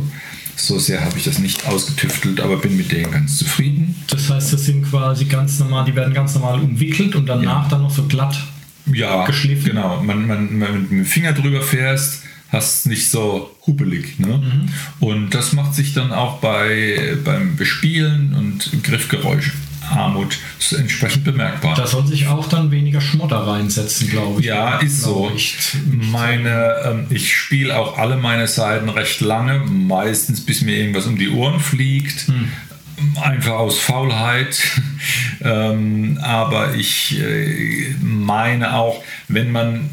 so 0.56 0.78
sehr 0.78 1.04
habe 1.04 1.16
ich 1.16 1.24
das 1.24 1.38
nicht 1.38 1.66
ausgetüftelt, 1.66 2.40
aber 2.40 2.56
bin 2.58 2.76
mit 2.76 2.92
denen 2.92 3.10
ganz 3.10 3.38
zufrieden. 3.38 3.96
Das 4.08 4.30
heißt, 4.30 4.52
das 4.52 4.64
sind 4.64 4.88
quasi 4.88 5.24
ganz 5.24 5.58
normal, 5.58 5.84
die 5.84 5.94
werden 5.94 6.14
ganz 6.14 6.34
normal 6.34 6.60
umwickelt 6.60 7.14
und 7.14 7.26
danach 7.26 7.68
dann 7.68 7.82
noch 7.82 7.90
so 7.90 8.04
glatt. 8.04 8.36
Ja, 8.92 9.26
Geschliffen. 9.26 9.64
genau. 9.64 10.02
Man, 10.02 10.26
man, 10.26 10.58
man, 10.58 10.60
wenn 10.60 10.74
du 10.74 10.80
mit 10.80 10.90
dem 10.90 11.04
Finger 11.06 11.32
drüber 11.32 11.62
fährst, 11.62 12.22
hast 12.50 12.80
es 12.80 12.86
nicht 12.86 13.10
so 13.10 13.50
huppelig. 13.66 14.18
Ne? 14.18 14.38
Mhm. 14.38 14.68
Und 15.00 15.34
das 15.34 15.52
macht 15.52 15.74
sich 15.74 15.94
dann 15.94 16.12
auch 16.12 16.38
bei, 16.38 17.16
beim 17.24 17.56
Bespielen 17.56 18.34
und 18.34 18.82
Griffgeräusch 18.82 19.52
Armut 19.90 20.38
entsprechend 20.76 21.24
bemerkbar. 21.24 21.74
Da 21.76 21.86
soll 21.86 22.06
sich 22.06 22.26
auch 22.26 22.48
dann 22.48 22.70
weniger 22.70 23.00
Schmotter 23.00 23.46
reinsetzen, 23.46 24.08
glaube 24.08 24.40
ich. 24.40 24.46
Ja, 24.46 24.78
ist 24.78 25.02
so. 25.02 25.30
Ich. 25.34 25.56
Meine, 26.10 26.76
ähm, 26.84 27.06
ich 27.10 27.36
spiele 27.36 27.76
auch 27.76 27.98
alle 27.98 28.16
meine 28.16 28.46
Seiten 28.46 28.88
recht 28.88 29.20
lange, 29.20 29.58
meistens 29.58 30.40
bis 30.40 30.62
mir 30.62 30.76
irgendwas 30.76 31.06
um 31.06 31.18
die 31.18 31.28
Ohren 31.28 31.60
fliegt. 31.60 32.28
Einfach 33.20 33.52
aus 33.52 33.78
Faulheit. 33.78 34.58
ähm, 35.42 36.18
aber 36.22 36.74
ich 36.74 37.18
äh, 37.20 37.94
meine 38.00 38.74
auch, 38.74 39.02
wenn 39.28 39.50
man 39.50 39.90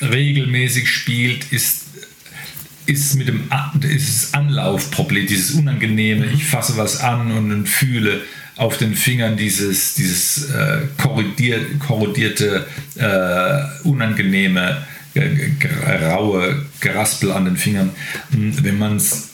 regelmäßig 0.00 0.88
spielt, 0.88 1.52
ist 1.52 1.88
ist 2.88 3.16
mit 3.16 3.28
dem 3.28 3.50
ist 3.82 4.34
Anlaufproblem, 4.34 5.26
dieses 5.26 5.50
Unangenehme, 5.50 6.24
ich 6.26 6.46
fasse 6.46 6.78
was 6.78 7.00
an 7.00 7.32
und, 7.32 7.66
fühle 7.66 8.22
auf 8.56 8.78
den 8.78 8.94
Fingern 8.94 9.36
dieses, 9.36 9.94
dieses 9.94 10.50
äh, 10.50 10.86
korrodiert, 10.96 11.78
korrodierte, 11.80 12.66
äh, 12.96 13.86
unangenehme, 13.86 14.86
äh, 15.14 16.04
raue 16.06 16.64
Geraspel 16.80 17.30
an 17.30 17.44
den 17.44 17.56
Fingern. 17.56 17.90
Hm, 18.32 18.64
Wenn 18.64 18.78
man 18.78 18.96
es 18.96 19.27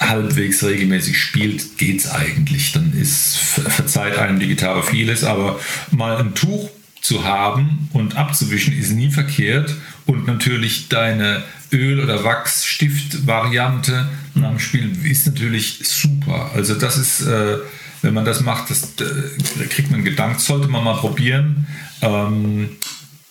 halbwegs 0.00 0.64
regelmäßig 0.64 1.18
spielt, 1.20 1.78
geht 1.78 2.00
es 2.00 2.10
eigentlich. 2.10 2.72
Dann 2.72 2.92
ist, 2.98 3.36
ver- 3.36 3.70
verzeiht 3.70 4.18
einem 4.18 4.40
die 4.40 4.48
Gitarre 4.48 4.82
vieles, 4.82 5.22
aber 5.24 5.60
mal 5.90 6.16
ein 6.16 6.34
Tuch 6.34 6.70
zu 7.02 7.24
haben 7.24 7.88
und 7.92 8.16
abzuwischen 8.16 8.76
ist 8.76 8.90
nie 8.92 9.10
verkehrt 9.10 9.74
und 10.06 10.26
natürlich 10.26 10.88
deine 10.88 11.42
Öl- 11.72 12.00
oder 12.02 12.24
Wachsstift-Variante 12.24 14.08
dem 14.50 14.58
Spiel 14.58 14.90
ist 15.04 15.26
natürlich 15.26 15.78
super. 15.82 16.50
Also 16.54 16.74
das 16.74 16.96
ist, 16.96 17.22
äh, 17.22 17.58
wenn 18.02 18.14
man 18.14 18.24
das 18.24 18.40
macht, 18.40 18.70
das 18.70 18.94
äh, 19.00 19.64
kriegt 19.68 19.90
man 19.90 20.04
Gedanken, 20.04 20.38
sollte 20.38 20.68
man 20.68 20.84
mal 20.84 20.96
probieren. 20.96 21.66
Ähm, 22.02 22.70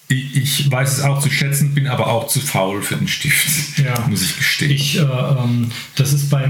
ich, 0.09 0.35
ich 0.35 0.71
weiß 0.71 0.97
es 0.97 1.03
auch 1.03 1.19
zu 1.19 1.29
schätzen, 1.29 1.73
bin 1.73 1.87
aber 1.87 2.07
auch 2.07 2.27
zu 2.27 2.39
faul 2.41 2.81
für 2.81 2.95
den 2.95 3.07
Stift, 3.07 3.77
Ja. 3.79 3.93
muss 4.09 4.23
ich 4.23 4.35
gestehen. 4.37 4.71
Ich, 4.71 4.97
äh, 4.97 5.01
ähm, 5.03 5.69
das 5.95 6.13
ist 6.13 6.29
bei, 6.29 6.49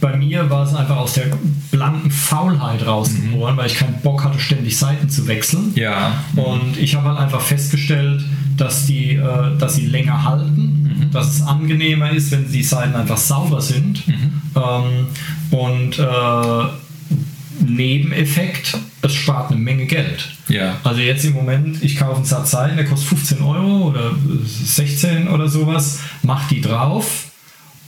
bei 0.00 0.16
mir 0.16 0.48
war 0.50 0.64
es 0.66 0.74
einfach 0.74 0.96
aus 0.98 1.14
der 1.14 1.26
blanken 1.70 2.10
Faulheit 2.10 2.86
rausgeboren, 2.86 3.56
weil 3.56 3.66
ich 3.66 3.76
keinen 3.76 4.00
Bock 4.02 4.22
hatte, 4.24 4.38
ständig 4.38 4.76
Seiten 4.76 5.08
zu 5.08 5.26
wechseln. 5.26 5.72
ja, 5.74 6.22
Und 6.36 6.76
ich 6.76 6.94
habe 6.94 7.08
halt 7.08 7.18
einfach 7.18 7.40
festgestellt, 7.40 8.22
dass, 8.56 8.86
die, 8.86 9.14
äh, 9.14 9.56
dass 9.58 9.76
sie 9.76 9.86
länger 9.86 10.24
halten, 10.24 11.08
dass 11.12 11.28
es 11.36 11.42
angenehmer 11.42 12.10
ist, 12.10 12.30
wenn 12.30 12.50
die 12.52 12.62
Seiten 12.62 12.94
einfach 12.94 13.16
sauber 13.16 13.60
sind. 13.62 14.02
Ähm, 14.54 15.06
und 15.50 15.98
äh, 15.98 16.68
Nebeneffekt, 17.60 18.78
es 19.02 19.14
spart 19.14 19.50
eine 19.50 19.60
Menge 19.60 19.86
Geld. 19.86 20.30
ja. 20.48 20.76
Also 20.84 21.00
jetzt 21.00 21.24
im 21.24 21.34
Moment, 21.34 21.82
ich 21.82 21.96
kaufe 21.96 22.16
einen 22.16 22.24
Satz 22.24 22.50
Seiten, 22.52 22.76
der 22.76 22.86
kostet 22.86 23.08
15 23.08 23.42
Euro 23.42 23.88
oder 23.88 24.12
16 24.44 25.28
oder 25.28 25.48
sowas, 25.48 26.00
mach 26.22 26.48
die 26.48 26.60
drauf 26.60 27.26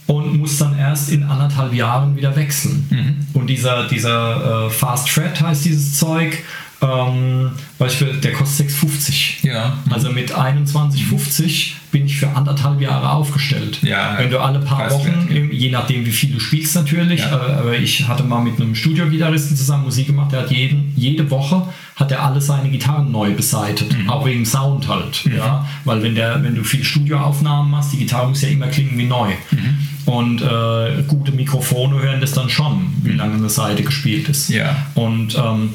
und 0.06 0.38
muss 0.38 0.58
dann 0.58 0.78
erst 0.78 1.11
in 1.11 1.22
anderthalb 1.24 1.72
Jahren 1.72 2.16
wieder 2.16 2.35
wechseln. 2.37 3.26
Und 3.32 3.46
dieser, 3.46 3.88
dieser 3.88 4.66
äh, 4.66 4.70
Fast 4.70 5.08
Thread 5.08 5.40
heißt 5.40 5.64
dieses 5.64 5.98
Zeug, 5.98 6.38
ähm, 6.83 7.51
Beispiel, 7.79 8.14
der 8.21 8.33
kostet 8.33 8.68
6,50. 8.71 9.47
Ja. 9.47 9.79
Also 9.90 10.11
mit 10.11 10.35
21,50 10.35 11.73
bin 11.90 12.07
ich 12.07 12.16
für 12.18 12.29
anderthalb 12.31 12.81
Jahre 12.81 13.11
aufgestellt. 13.12 13.79
Ja, 13.83 14.16
Wenn 14.18 14.31
du 14.31 14.40
alle 14.40 14.59
paar 14.61 14.90
Wochen, 14.90 15.29
im- 15.31 15.53
je 15.53 15.71
nachdem 15.71 16.05
wie 16.07 16.11
viel 16.11 16.33
du 16.33 16.40
spielst 16.40 16.75
natürlich, 16.75 17.21
Ja. 17.21 17.33
aber, 17.33 17.57
aber 17.59 17.77
ich 17.79 18.09
hatte 18.09 18.25
mal 18.25 18.40
mit 18.42 18.61
einem 18.61 18.75
Studiogitarristen 18.75 19.57
zusammen 19.57 19.85
Musik 19.85 20.07
gemacht, 20.09 20.33
der 20.33 20.40
hat 20.42 20.51
jeden, 20.51 20.92
jede 20.97 21.31
Woche 21.31 21.66
hat 21.97 22.11
er 22.11 22.23
alle 22.25 22.40
seine 22.40 22.71
Gitarren 22.71 23.12
neu 23.12 23.33
beseitet, 23.33 23.97
Mhm. 23.97 24.09
auch 24.11 24.25
wegen 24.25 24.45
Sound 24.47 24.88
halt, 24.88 25.25
ja, 25.37 25.66
weil 25.85 26.03
wenn 26.03 26.14
der, 26.14 26.42
wenn 26.42 26.55
du 26.55 26.64
viel 26.64 26.83
Studioaufnahmen 26.83 27.71
machst, 27.71 27.92
die 27.92 27.99
Gitarre 27.99 28.29
muss 28.29 28.40
ja 28.42 28.49
immer 28.49 28.66
klingen 28.68 28.97
wie 28.99 29.05
neu 29.05 29.29
Mhm. 29.51 29.79
und 30.07 30.40
äh, 30.42 31.03
gute 31.07 31.33
Mikrofone 31.33 32.01
hören 32.03 32.21
das 32.21 32.33
dann 32.33 32.49
schon, 32.49 32.87
wie 33.03 33.12
lange 33.12 33.35
eine 33.35 33.51
Seite 33.51 33.83
gespielt 33.83 34.29
ist 34.31 34.49
Mhm. 34.51 34.57
Ja. 34.57 34.77
und 34.95 35.37
ähm, 35.37 35.75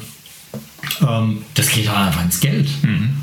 ähm, 1.06 1.38
das 1.54 1.68
geht 1.70 1.88
halt 1.88 2.08
einfach 2.08 2.24
ins 2.24 2.40
Geld. 2.40 2.68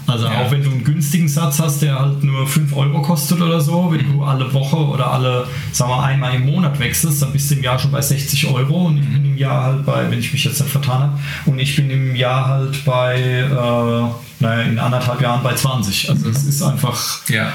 Also 0.08 0.28
Mhm. 0.28 0.34
Ja. 0.34 0.42
auch 0.42 0.52
wenn 0.52 0.64
du 0.64 0.70
einen 0.72 0.84
günstigen 0.84 1.28
Satz 1.28 1.60
hast, 1.60 1.82
der 1.82 2.00
halt 2.00 2.24
nur 2.24 2.48
5 2.48 2.76
Euro 2.76 3.02
kostet 3.02 3.42
oder 3.42 3.60
so, 3.62 3.92
wenn 3.92 4.12
du 4.12 4.24
alle 4.24 4.54
Woche 4.54 4.78
oder 4.78 5.12
alle, 5.12 5.48
sagen 5.72 5.92
wir 5.92 6.04
einmal 6.04 6.36
im 6.36 6.46
Monat 6.46 6.80
wechselst, 6.80 7.22
dann 7.22 7.32
bist 7.32 7.50
du 7.52 7.56
im 7.56 7.64
Jahr 7.64 7.80
schon 7.80 7.92
bei 7.92 8.02
60 8.02 8.48
Euro 8.48 8.88
und 8.88 8.98
ich 8.98 9.06
bin 9.10 9.26
im 9.26 9.38
Jahr 9.38 9.64
halt 9.64 9.86
bei, 9.86 10.10
wenn 10.12 10.20
ich 10.20 10.32
mich 10.34 10.44
jetzt 10.44 10.60
nicht 10.60 10.72
vertan 10.72 11.02
habe, 11.02 11.20
und 11.46 11.60
ich 11.60 11.76
bin 11.76 11.90
im 11.90 12.16
Jahr 12.16 12.48
halt 12.48 12.84
bei, 12.86 13.20
äh, 13.20 14.44
naja, 14.44 14.62
in 14.64 14.78
anderthalb 14.80 15.22
Jahren 15.22 15.42
bei 15.44 15.54
20. 15.56 16.10
Also 16.10 16.30
es 16.30 16.44
ist 16.44 16.62
einfach, 16.62 17.28
ja. 17.30 17.52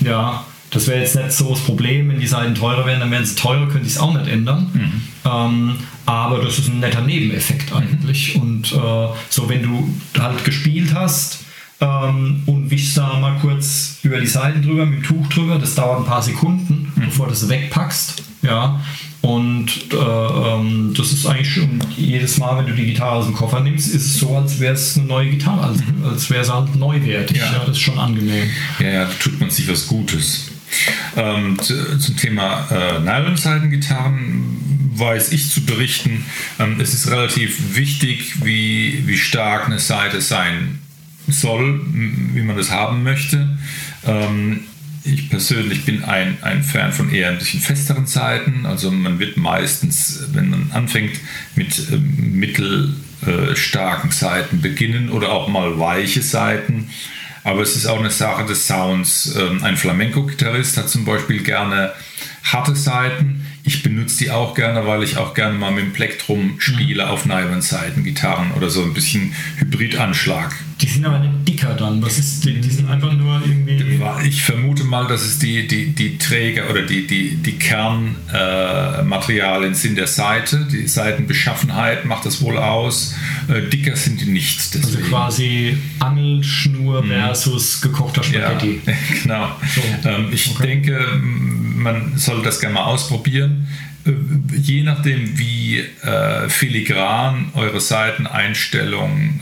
ja, 0.00 0.44
Das 0.74 0.88
wäre 0.88 1.00
jetzt 1.00 1.14
nicht 1.14 1.32
so 1.32 1.50
das 1.50 1.60
Problem, 1.60 2.08
wenn 2.10 2.20
die 2.20 2.26
Seiten 2.26 2.54
teurer 2.54 2.84
wären, 2.84 3.00
dann 3.00 3.10
wären 3.10 3.24
sie 3.24 3.36
teurer, 3.36 3.68
könnte 3.68 3.86
ich 3.86 3.94
es 3.94 3.98
auch 3.98 4.12
nicht 4.12 4.28
ändern. 4.28 4.70
Mhm. 4.74 5.02
Ähm, 5.24 5.76
aber 6.04 6.42
das 6.42 6.58
ist 6.58 6.68
ein 6.68 6.80
netter 6.80 7.00
Nebeneffekt 7.00 7.72
eigentlich. 7.72 8.34
Und 8.36 8.72
äh, 8.72 9.08
so, 9.30 9.48
wenn 9.48 9.62
du 9.62 9.88
halt 10.18 10.44
gespielt 10.44 10.92
hast 10.92 11.44
ähm, 11.80 12.42
und 12.46 12.70
wischst 12.70 12.98
da 12.98 13.18
mal 13.18 13.38
kurz 13.40 13.98
über 14.02 14.20
die 14.20 14.26
Seiten 14.26 14.62
drüber, 14.62 14.84
mit 14.84 14.98
dem 14.98 15.02
Tuch 15.04 15.28
drüber, 15.28 15.58
das 15.58 15.76
dauert 15.76 16.00
ein 16.00 16.06
paar 16.06 16.22
Sekunden, 16.22 16.92
bevor 16.96 17.28
du 17.28 17.34
sie 17.34 17.48
wegpackst. 17.48 18.22
Ja. 18.42 18.80
Und 19.22 19.70
äh, 19.90 19.96
ähm, 19.96 20.92
das 20.94 21.12
ist 21.12 21.24
eigentlich 21.24 21.54
schon 21.54 21.80
jedes 21.96 22.36
Mal, 22.36 22.58
wenn 22.58 22.66
du 22.66 22.74
die 22.74 22.84
Gitarre 22.84 23.12
aus 23.12 23.24
dem 23.24 23.34
Koffer 23.34 23.60
nimmst, 23.60 23.94
ist 23.94 24.04
es 24.04 24.18
so, 24.18 24.36
als 24.36 24.60
wäre 24.60 24.74
es 24.74 24.98
eine 24.98 25.06
neue 25.06 25.30
Gitarre, 25.30 25.68
als, 25.68 25.78
als 26.04 26.28
wäre 26.28 26.42
es 26.42 26.52
halt 26.52 26.76
neuwertig. 26.76 27.38
Ja. 27.38 27.52
Ja. 27.52 27.58
das 27.60 27.70
ist 27.70 27.80
schon 27.80 27.98
angenehm. 27.98 28.50
Ja, 28.80 28.86
ja, 28.86 29.04
da 29.06 29.10
tut 29.18 29.40
man 29.40 29.48
sich 29.48 29.66
was 29.66 29.86
Gutes. 29.86 30.50
Ähm, 31.16 31.58
zu, 31.60 31.98
zum 31.98 32.16
Thema 32.16 32.68
äh, 32.70 33.00
Nylon-Seitengitarren 33.00 34.90
weiß 34.96 35.32
ich 35.32 35.50
zu 35.50 35.64
berichten, 35.64 36.24
ähm, 36.58 36.80
es 36.80 36.94
ist 36.94 37.10
relativ 37.10 37.76
wichtig, 37.76 38.44
wie, 38.44 39.02
wie 39.06 39.18
stark 39.18 39.66
eine 39.66 39.78
Seite 39.78 40.20
sein 40.20 40.78
soll, 41.26 41.80
wie 41.92 42.42
man 42.42 42.56
das 42.56 42.70
haben 42.70 43.02
möchte. 43.02 43.58
Ähm, 44.06 44.60
ich 45.04 45.28
persönlich 45.28 45.84
bin 45.84 46.02
ein, 46.04 46.38
ein 46.40 46.62
Fan 46.62 46.92
von 46.92 47.12
eher 47.12 47.30
ein 47.30 47.38
bisschen 47.38 47.60
festeren 47.60 48.06
Seiten. 48.06 48.64
Also 48.64 48.90
man 48.90 49.18
wird 49.18 49.36
meistens, 49.36 50.28
wenn 50.32 50.48
man 50.48 50.70
anfängt, 50.72 51.20
mit 51.56 51.90
ähm, 51.92 52.38
mittelstarken 52.38 54.10
Seiten 54.10 54.62
beginnen 54.62 55.10
oder 55.10 55.32
auch 55.32 55.48
mal 55.48 55.78
weiche 55.78 56.22
Seiten. 56.22 56.88
Aber 57.44 57.60
es 57.60 57.76
ist 57.76 57.86
auch 57.86 58.00
eine 58.00 58.10
Sache 58.10 58.46
des 58.46 58.66
Sounds. 58.66 59.36
Ähm, 59.36 59.62
Ein 59.62 59.76
Flamenco-Gitarrist 59.76 60.78
hat 60.78 60.88
zum 60.88 61.04
Beispiel 61.04 61.42
gerne 61.42 61.92
harte 62.42 62.74
Seiten. 62.74 63.46
Ich 63.62 63.82
benutze 63.82 64.18
die 64.18 64.30
auch 64.30 64.54
gerne, 64.54 64.86
weil 64.86 65.02
ich 65.02 65.16
auch 65.18 65.34
gerne 65.34 65.56
mal 65.56 65.70
mit 65.70 65.84
dem 65.84 65.92
Plektrum 65.92 66.56
spiele 66.58 67.08
auf 67.08 67.26
Nylon-Seiten-Gitarren 67.26 68.52
oder 68.52 68.70
so 68.70 68.82
ein 68.82 68.94
bisschen 68.94 69.34
Hybridanschlag. 69.58 70.54
Die 70.84 70.90
sind 70.90 71.06
aber 71.06 71.18
nicht 71.18 71.48
dicker 71.48 71.72
dann. 71.74 72.02
Was 72.02 72.18
ist, 72.18 72.44
die, 72.44 72.60
die 72.60 72.68
sind 72.68 72.90
einfach 72.90 73.10
nur 73.14 73.40
irgendwie. 73.42 73.98
Ich 74.28 74.42
vermute 74.42 74.84
mal, 74.84 75.06
dass 75.06 75.22
es 75.22 75.38
die, 75.38 75.66
die, 75.66 75.94
die 75.94 76.18
Träger 76.18 76.68
oder 76.68 76.82
die, 76.82 77.06
die, 77.06 77.36
die 77.36 77.52
Kernmaterialien 77.52 79.72
äh, 79.72 79.76
sind 79.76 79.96
der 79.96 80.06
Seite. 80.06 80.68
Die 80.70 80.86
Seitenbeschaffenheit 80.86 82.04
macht 82.04 82.26
das 82.26 82.42
wohl 82.42 82.58
aus. 82.58 83.14
Äh, 83.48 83.62
dicker 83.70 83.96
sind 83.96 84.20
die 84.20 84.26
nicht. 84.26 84.58
Also 84.76 84.88
Deswegen. 84.90 85.08
quasi 85.08 85.78
Angelschnur 86.00 87.02
versus 87.04 87.80
gekochter 87.80 88.20
Mhm. 88.26 88.34
Ja, 88.34 88.50
Spaghetti. 88.50 88.80
genau. 89.22 89.48
So. 89.74 89.80
Ähm, 90.08 90.26
ich 90.32 90.50
Okay. 90.54 90.66
denke, 90.66 91.00
man 91.22 92.12
soll 92.18 92.42
das 92.42 92.60
gerne 92.60 92.74
mal 92.74 92.84
ausprobieren. 92.84 93.66
Äh, 94.06 94.10
Je 94.56 94.82
nachdem, 94.82 95.38
wie 95.38 95.78
äh, 96.02 96.48
filigran 96.50 97.46
eure 97.54 97.80
Seiteneinstellung 97.80 99.40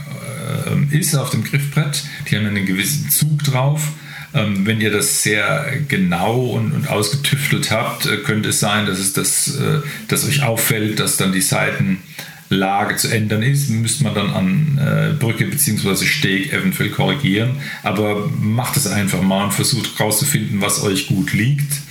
ist 0.90 1.14
auf 1.14 1.30
dem 1.30 1.44
Griffbrett, 1.44 2.04
die 2.30 2.36
haben 2.36 2.46
einen 2.46 2.66
gewissen 2.66 3.10
Zug 3.10 3.42
drauf. 3.44 3.92
Ähm, 4.34 4.66
wenn 4.66 4.80
ihr 4.80 4.90
das 4.90 5.22
sehr 5.22 5.66
genau 5.88 6.40
und, 6.46 6.72
und 6.72 6.88
ausgetüftelt 6.88 7.70
habt, 7.70 8.06
äh, 8.06 8.16
könnte 8.18 8.48
es 8.48 8.60
sein, 8.60 8.86
dass, 8.86 8.98
es 8.98 9.12
das, 9.12 9.56
äh, 9.56 9.80
dass 10.08 10.26
euch 10.26 10.42
auffällt, 10.42 11.00
dass 11.00 11.18
dann 11.18 11.32
die 11.32 11.42
Seitenlage 11.42 12.96
zu 12.96 13.08
ändern 13.08 13.42
ist. 13.42 13.68
Müsste 13.68 14.04
man 14.04 14.14
dann 14.14 14.30
an 14.30 14.78
äh, 14.78 15.12
Brücke 15.18 15.44
bzw. 15.44 16.06
Steg 16.06 16.52
eventuell 16.52 16.88
korrigieren. 16.88 17.56
Aber 17.82 18.30
macht 18.40 18.78
es 18.78 18.86
einfach 18.86 19.20
mal 19.20 19.44
und 19.44 19.52
versucht 19.52 19.98
herauszufinden, 19.98 20.62
was 20.62 20.82
euch 20.82 21.08
gut 21.08 21.34
liegt. 21.34 21.82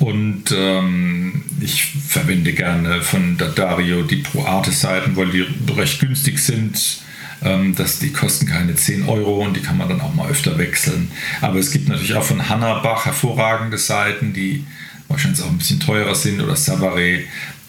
Und 0.00 0.52
ähm, 0.52 1.42
ich 1.60 1.84
verwende 1.84 2.52
gerne 2.52 3.00
von 3.02 3.38
Dario 3.54 4.02
die 4.02 4.16
Pro 4.16 4.44
Arte 4.44 4.72
Seiten, 4.72 5.14
weil 5.14 5.28
die 5.28 5.46
recht 5.76 6.00
günstig 6.00 6.40
sind. 6.40 7.00
Ähm, 7.42 7.74
das, 7.74 7.98
die 7.98 8.12
kosten 8.12 8.46
keine 8.46 8.74
10 8.74 9.08
Euro 9.08 9.44
und 9.44 9.56
die 9.56 9.60
kann 9.60 9.78
man 9.78 9.88
dann 9.88 10.00
auch 10.00 10.14
mal 10.14 10.30
öfter 10.30 10.58
wechseln. 10.58 11.10
Aber 11.40 11.58
es 11.58 11.70
gibt 11.70 11.88
natürlich 11.88 12.14
auch 12.14 12.24
von 12.24 12.48
Hannabach 12.48 13.06
hervorragende 13.06 13.78
Seiten, 13.78 14.32
die 14.32 14.64
wahrscheinlich 15.08 15.42
auch 15.42 15.48
ein 15.48 15.58
bisschen 15.58 15.80
teurer 15.80 16.14
sind 16.14 16.40
oder 16.40 16.56
Savare. 16.56 17.20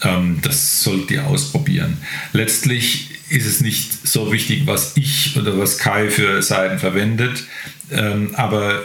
Ähm, 0.04 0.40
das 0.42 0.84
solltet 0.84 1.12
ihr 1.12 1.26
ausprobieren. 1.26 1.98
Letztlich 2.34 3.10
ist 3.30 3.46
es 3.46 3.62
nicht 3.62 4.08
so 4.08 4.32
wichtig, 4.32 4.64
was 4.66 4.98
ich 4.98 5.38
oder 5.38 5.58
was 5.58 5.78
Kai 5.78 6.10
für 6.10 6.42
Seiten 6.42 6.80
verwendet, 6.80 7.46
ähm, 7.92 8.32
aber 8.36 8.84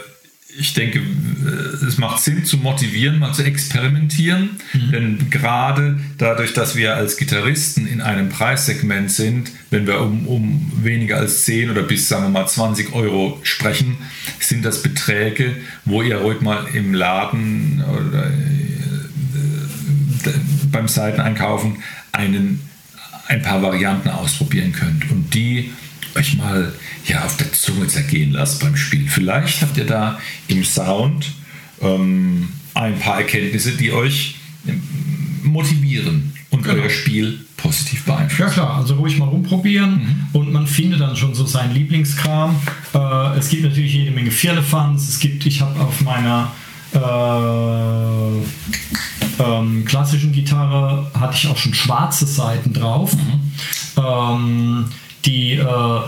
ich 0.59 0.73
denke, 0.73 1.01
es 1.87 1.97
macht 1.97 2.21
Sinn 2.21 2.43
zu 2.43 2.57
motivieren, 2.57 3.19
mal 3.19 3.33
zu 3.33 3.43
experimentieren, 3.43 4.49
denn 4.73 5.29
gerade 5.29 5.99
dadurch, 6.17 6.53
dass 6.53 6.75
wir 6.75 6.95
als 6.95 7.17
Gitarristen 7.17 7.85
in 7.85 8.01
einem 8.01 8.29
Preissegment 8.29 9.11
sind, 9.11 9.51
wenn 9.69 9.85
wir 9.85 10.01
um, 10.01 10.27
um 10.27 10.71
weniger 10.83 11.17
als 11.17 11.43
10 11.45 11.69
oder 11.69 11.83
bis, 11.83 12.09
sagen 12.09 12.23
wir 12.23 12.29
mal, 12.29 12.47
20 12.47 12.93
Euro 12.93 13.39
sprechen, 13.43 13.97
sind 14.39 14.65
das 14.65 14.81
Beträge, 14.81 15.55
wo 15.85 16.01
ihr 16.01 16.17
ruhig 16.17 16.41
mal 16.41 16.65
im 16.73 16.93
Laden 16.93 17.83
oder 17.83 18.25
äh, 18.25 18.31
beim 20.71 20.87
Seiteneinkaufen 20.87 21.83
einen, 22.11 22.61
ein 23.27 23.41
paar 23.41 23.61
Varianten 23.61 24.09
ausprobieren 24.09 24.71
könnt. 24.71 25.09
Und 25.11 25.33
die 25.33 25.71
euch 26.17 26.37
mal 26.37 26.73
ja, 27.05 27.23
auf 27.23 27.37
der 27.37 27.51
Zunge 27.53 27.87
zergehen 27.87 28.31
lasst 28.31 28.61
beim 28.61 28.75
Spielen. 28.75 29.07
Vielleicht 29.07 29.61
habt 29.61 29.77
ihr 29.77 29.85
da 29.85 30.19
im 30.47 30.63
Sound 30.63 31.31
ähm, 31.81 32.49
ein 32.73 32.99
paar 32.99 33.17
Erkenntnisse, 33.19 33.71
die 33.71 33.91
euch 33.91 34.35
ähm, 34.67 34.81
motivieren 35.43 36.33
und 36.49 36.63
Genau. 36.63 36.81
euer 36.83 36.89
Spiel 36.89 37.45
positiv 37.57 38.05
beeinflussen. 38.05 38.41
Ja 38.41 38.49
klar, 38.49 38.77
also 38.77 38.95
ruhig 38.95 39.17
mal 39.17 39.27
rumprobieren 39.27 40.27
und 40.33 40.51
man 40.51 40.67
findet 40.67 41.01
dann 41.01 41.15
schon 41.15 41.33
so 41.33 41.45
seinen 41.45 41.73
Lieblingskram. 41.73 42.55
Äh, 42.93 43.37
es 43.37 43.49
gibt 43.49 43.63
natürlich 43.63 43.93
jede 43.93 44.11
Menge 44.11 44.31
Firlefanz. 44.31 45.09
Es 45.09 45.19
gibt, 45.19 45.45
ich 45.45 45.61
habe 45.61 45.79
auf 45.79 46.01
meiner 46.01 46.51
äh, 46.93 46.99
ähm, 49.43 49.85
klassischen 49.85 50.31
Gitarre 50.31 51.11
hatte 51.19 51.35
ich 51.35 51.47
auch 51.47 51.57
schon 51.57 51.73
schwarze 51.73 52.25
Seiten 52.25 52.73
drauf. 52.73 53.15
Ähm, 53.97 54.85
die, 55.27 55.53
äh, 55.55 55.65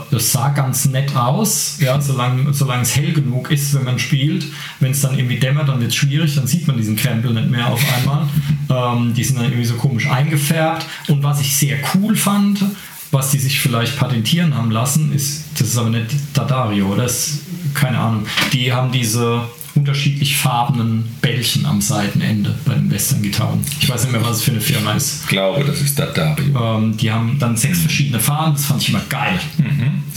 das 0.10 0.32
sah 0.32 0.50
ganz 0.50 0.86
nett 0.86 1.16
aus, 1.16 1.78
ja, 1.80 2.00
solange, 2.00 2.54
solange 2.54 2.84
es 2.84 2.96
hell 2.96 3.12
genug 3.12 3.52
ist, 3.52 3.74
wenn 3.74 3.84
man 3.84 4.00
spielt. 4.00 4.46
Wenn 4.80 4.92
es 4.92 5.02
dann 5.02 5.18
irgendwie 5.18 5.38
dämmert, 5.38 5.68
dann 5.68 5.82
wird 5.82 5.92
es 5.92 5.96
schwierig, 5.96 6.36
dann 6.36 6.48
sieht 6.48 6.66
man 6.68 6.78
diesen 6.78 6.96
Krempel 6.96 7.34
nicht 7.34 7.50
mehr 7.50 7.68
auf 7.68 7.84
einmal. 7.98 8.28
Ähm, 8.70 9.14
die 9.14 9.24
sind 9.24 9.38
dann 9.38 9.46
irgendwie 9.46 9.66
so 9.66 9.76
komisch 9.76 10.10
eingefärbt. 10.10 10.86
Und 11.10 11.22
was 11.22 11.42
ich 11.42 11.56
sehr 11.56 11.78
cool 11.94 12.16
fand, 12.16 12.64
was 13.12 13.32
die 13.32 13.40
sich 13.40 13.60
vielleicht 13.60 13.98
patentieren 13.98 14.56
haben 14.56 14.72
lassen, 14.72 15.12
ist, 15.12 15.46
das 15.60 15.68
ist 15.68 15.78
aber 15.78 15.90
nicht 15.90 16.16
Dadario, 16.34 16.96
das 16.96 17.40
keine 17.74 17.98
Ahnung, 18.00 18.26
die 18.54 18.72
haben 18.72 18.92
diese 18.92 19.42
unterschiedlich 19.80 20.38
farbenen 20.38 21.16
Bällchen 21.22 21.66
am 21.66 21.82
Seitenende 21.82 22.54
bei 22.66 22.74
den 22.74 22.92
Western-Gitarren. 22.92 23.62
Ich 23.80 23.90
weiß 23.90 24.04
nicht 24.04 24.12
mehr, 24.12 24.24
was 24.24 24.38
es 24.38 24.44
für 24.44 24.52
eine 24.52 24.62
Firma 24.62 24.94
ist. 24.94 25.24
Ich 25.24 25.30
glaube, 25.30 25.64
das 25.64 25.82
ist 25.82 25.98
Dadario. 25.98 26.78
Ähm, 26.78 26.98
die 26.98 27.12
haben 27.12 27.38
dann 27.40 27.56
sechs 27.56 27.80
verschiedene 27.80 28.20
Farben, 28.20 28.54
das 28.54 28.66
fand 28.66 28.82
ich 28.82 28.90
immer 28.90 29.04
geil. 29.10 29.40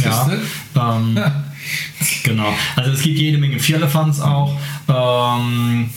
Ja, 0.05 0.25
Siehste? 0.25 0.40
ähm, 0.75 1.18
genau. 2.25 2.53
Also 2.75 2.90
es 2.90 3.03
gibt 3.03 3.18
jede 3.18 3.38
Menge 3.38 3.61
Vierlefanz 3.61 4.20
auch. 4.20 4.59
Ähm, 4.88 5.90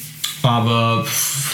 aber 0.44 1.06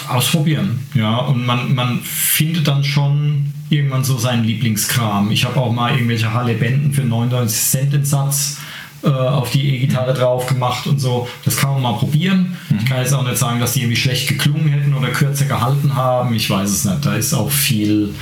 ausprobieren. 0.08 0.80
Ja, 0.94 1.16
und 1.16 1.46
man, 1.46 1.74
man 1.74 2.00
findet 2.02 2.68
dann 2.68 2.84
schon 2.84 3.52
irgendwann 3.70 4.04
so 4.04 4.18
seinen 4.18 4.44
Lieblingskram. 4.44 5.30
Ich 5.30 5.46
habe 5.46 5.58
auch 5.58 5.72
mal 5.72 5.92
irgendwelche 5.94 6.34
Halle-Bänden 6.34 6.92
für 6.92 7.02
99 7.02 7.58
Cent 7.58 7.92
den 7.94 8.04
Satz 8.04 8.58
äh, 9.02 9.08
auf 9.08 9.50
die 9.50 9.74
E-Gitarre 9.76 10.14
drauf 10.14 10.46
gemacht 10.46 10.86
und 10.86 11.00
so. 11.00 11.28
Das 11.44 11.56
kann 11.56 11.72
man 11.72 11.82
mal 11.82 11.94
probieren. 11.94 12.56
Ich 12.78 12.86
kann 12.86 12.98
jetzt 12.98 13.12
auch 13.12 13.24
nicht 13.24 13.36
sagen, 13.36 13.60
dass 13.60 13.72
die 13.72 13.80
irgendwie 13.80 13.96
schlecht 13.96 14.28
geklungen 14.28 14.68
hätten 14.68 14.94
oder 14.94 15.08
kürzer 15.08 15.46
gehalten 15.46 15.94
haben. 15.94 16.34
Ich 16.34 16.48
weiß 16.48 16.70
es 16.70 16.84
nicht. 16.84 17.04
Da 17.04 17.14
ist 17.14 17.34
auch 17.34 17.50
viel 17.50 18.14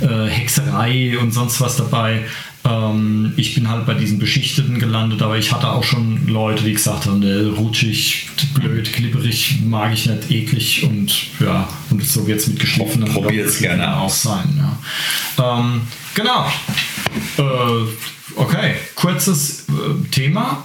äh, 0.00 0.26
Hexerei 0.28 1.18
und 1.18 1.32
sonst 1.32 1.60
was 1.60 1.76
dabei. 1.76 2.24
Ähm, 2.64 3.32
ich 3.36 3.54
bin 3.54 3.68
halt 3.68 3.86
bei 3.86 3.94
diesen 3.94 4.18
Beschichteten 4.18 4.78
gelandet, 4.78 5.22
aber 5.22 5.38
ich 5.38 5.52
hatte 5.52 5.70
auch 5.70 5.84
schon 5.84 6.26
Leute, 6.26 6.64
die 6.64 6.72
gesagt 6.72 7.06
haben, 7.06 7.20
ne, 7.20 7.52
rutschig, 7.56 8.28
blöd, 8.54 8.92
glibberig, 8.92 9.60
mag 9.64 9.92
ich 9.92 10.06
nicht, 10.06 10.30
eklig 10.30 10.84
und 10.84 11.12
ja, 11.40 11.68
und 11.90 12.04
so 12.04 12.26
wird 12.26 12.40
es 12.40 12.48
mit 12.48 12.58
geschliffenen 12.60 13.12
Probiert's 13.12 13.60
Locken 13.60 13.76
gerne 13.76 13.96
auch 13.96 14.04
aus. 14.04 14.22
sein. 14.22 14.76
Ja. 15.38 15.58
Ähm, 15.58 15.82
genau. 16.14 16.46
Äh, 17.38 17.86
okay, 18.36 18.74
kurzes 18.94 19.64
äh, 19.68 20.08
Thema. 20.10 20.64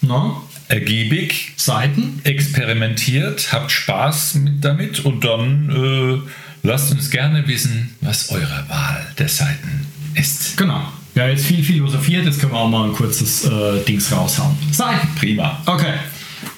Ne? 0.00 0.32
Ergiebig, 0.68 1.52
Seiten. 1.56 2.20
experimentiert, 2.24 3.52
habt 3.52 3.70
Spaß 3.70 4.34
mit 4.36 4.64
damit 4.64 5.04
und 5.04 5.24
dann 5.24 5.70
äh, 5.70 6.66
lasst 6.66 6.92
uns 6.92 7.10
gerne 7.10 7.46
wissen, 7.46 7.94
was 8.00 8.30
eure 8.30 8.64
Wahl 8.68 9.06
der 9.18 9.28
Seiten 9.28 9.86
ist. 10.14 10.56
Genau. 10.56 10.80
Ja, 11.14 11.28
jetzt 11.28 11.44
viel 11.44 11.62
philosophiert, 11.62 12.24
jetzt 12.24 12.40
können 12.40 12.52
wir 12.52 12.58
auch 12.58 12.70
mal 12.70 12.88
ein 12.88 12.94
kurzes 12.94 13.44
äh, 13.44 13.84
Dings 13.86 14.10
raushauen. 14.10 14.56
Seiten. 14.70 15.08
Prima. 15.16 15.60
Okay. 15.66 15.94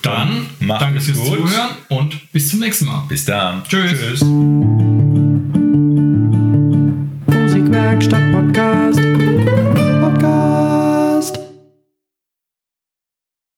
Dann 0.01 0.47
Macht 0.61 0.83
danke 0.83 0.99
es 0.99 1.07
fürs 1.07 1.19
gut. 1.19 1.39
Zuhören 1.39 1.71
und 1.89 2.33
bis 2.33 2.51
zum 2.51 2.61
nächsten 2.61 2.87
Mal. 2.87 3.05
Bis 3.09 3.25
dann. 3.25 3.65
Tschüss. 3.65 3.99
Tschüss. 3.99 4.94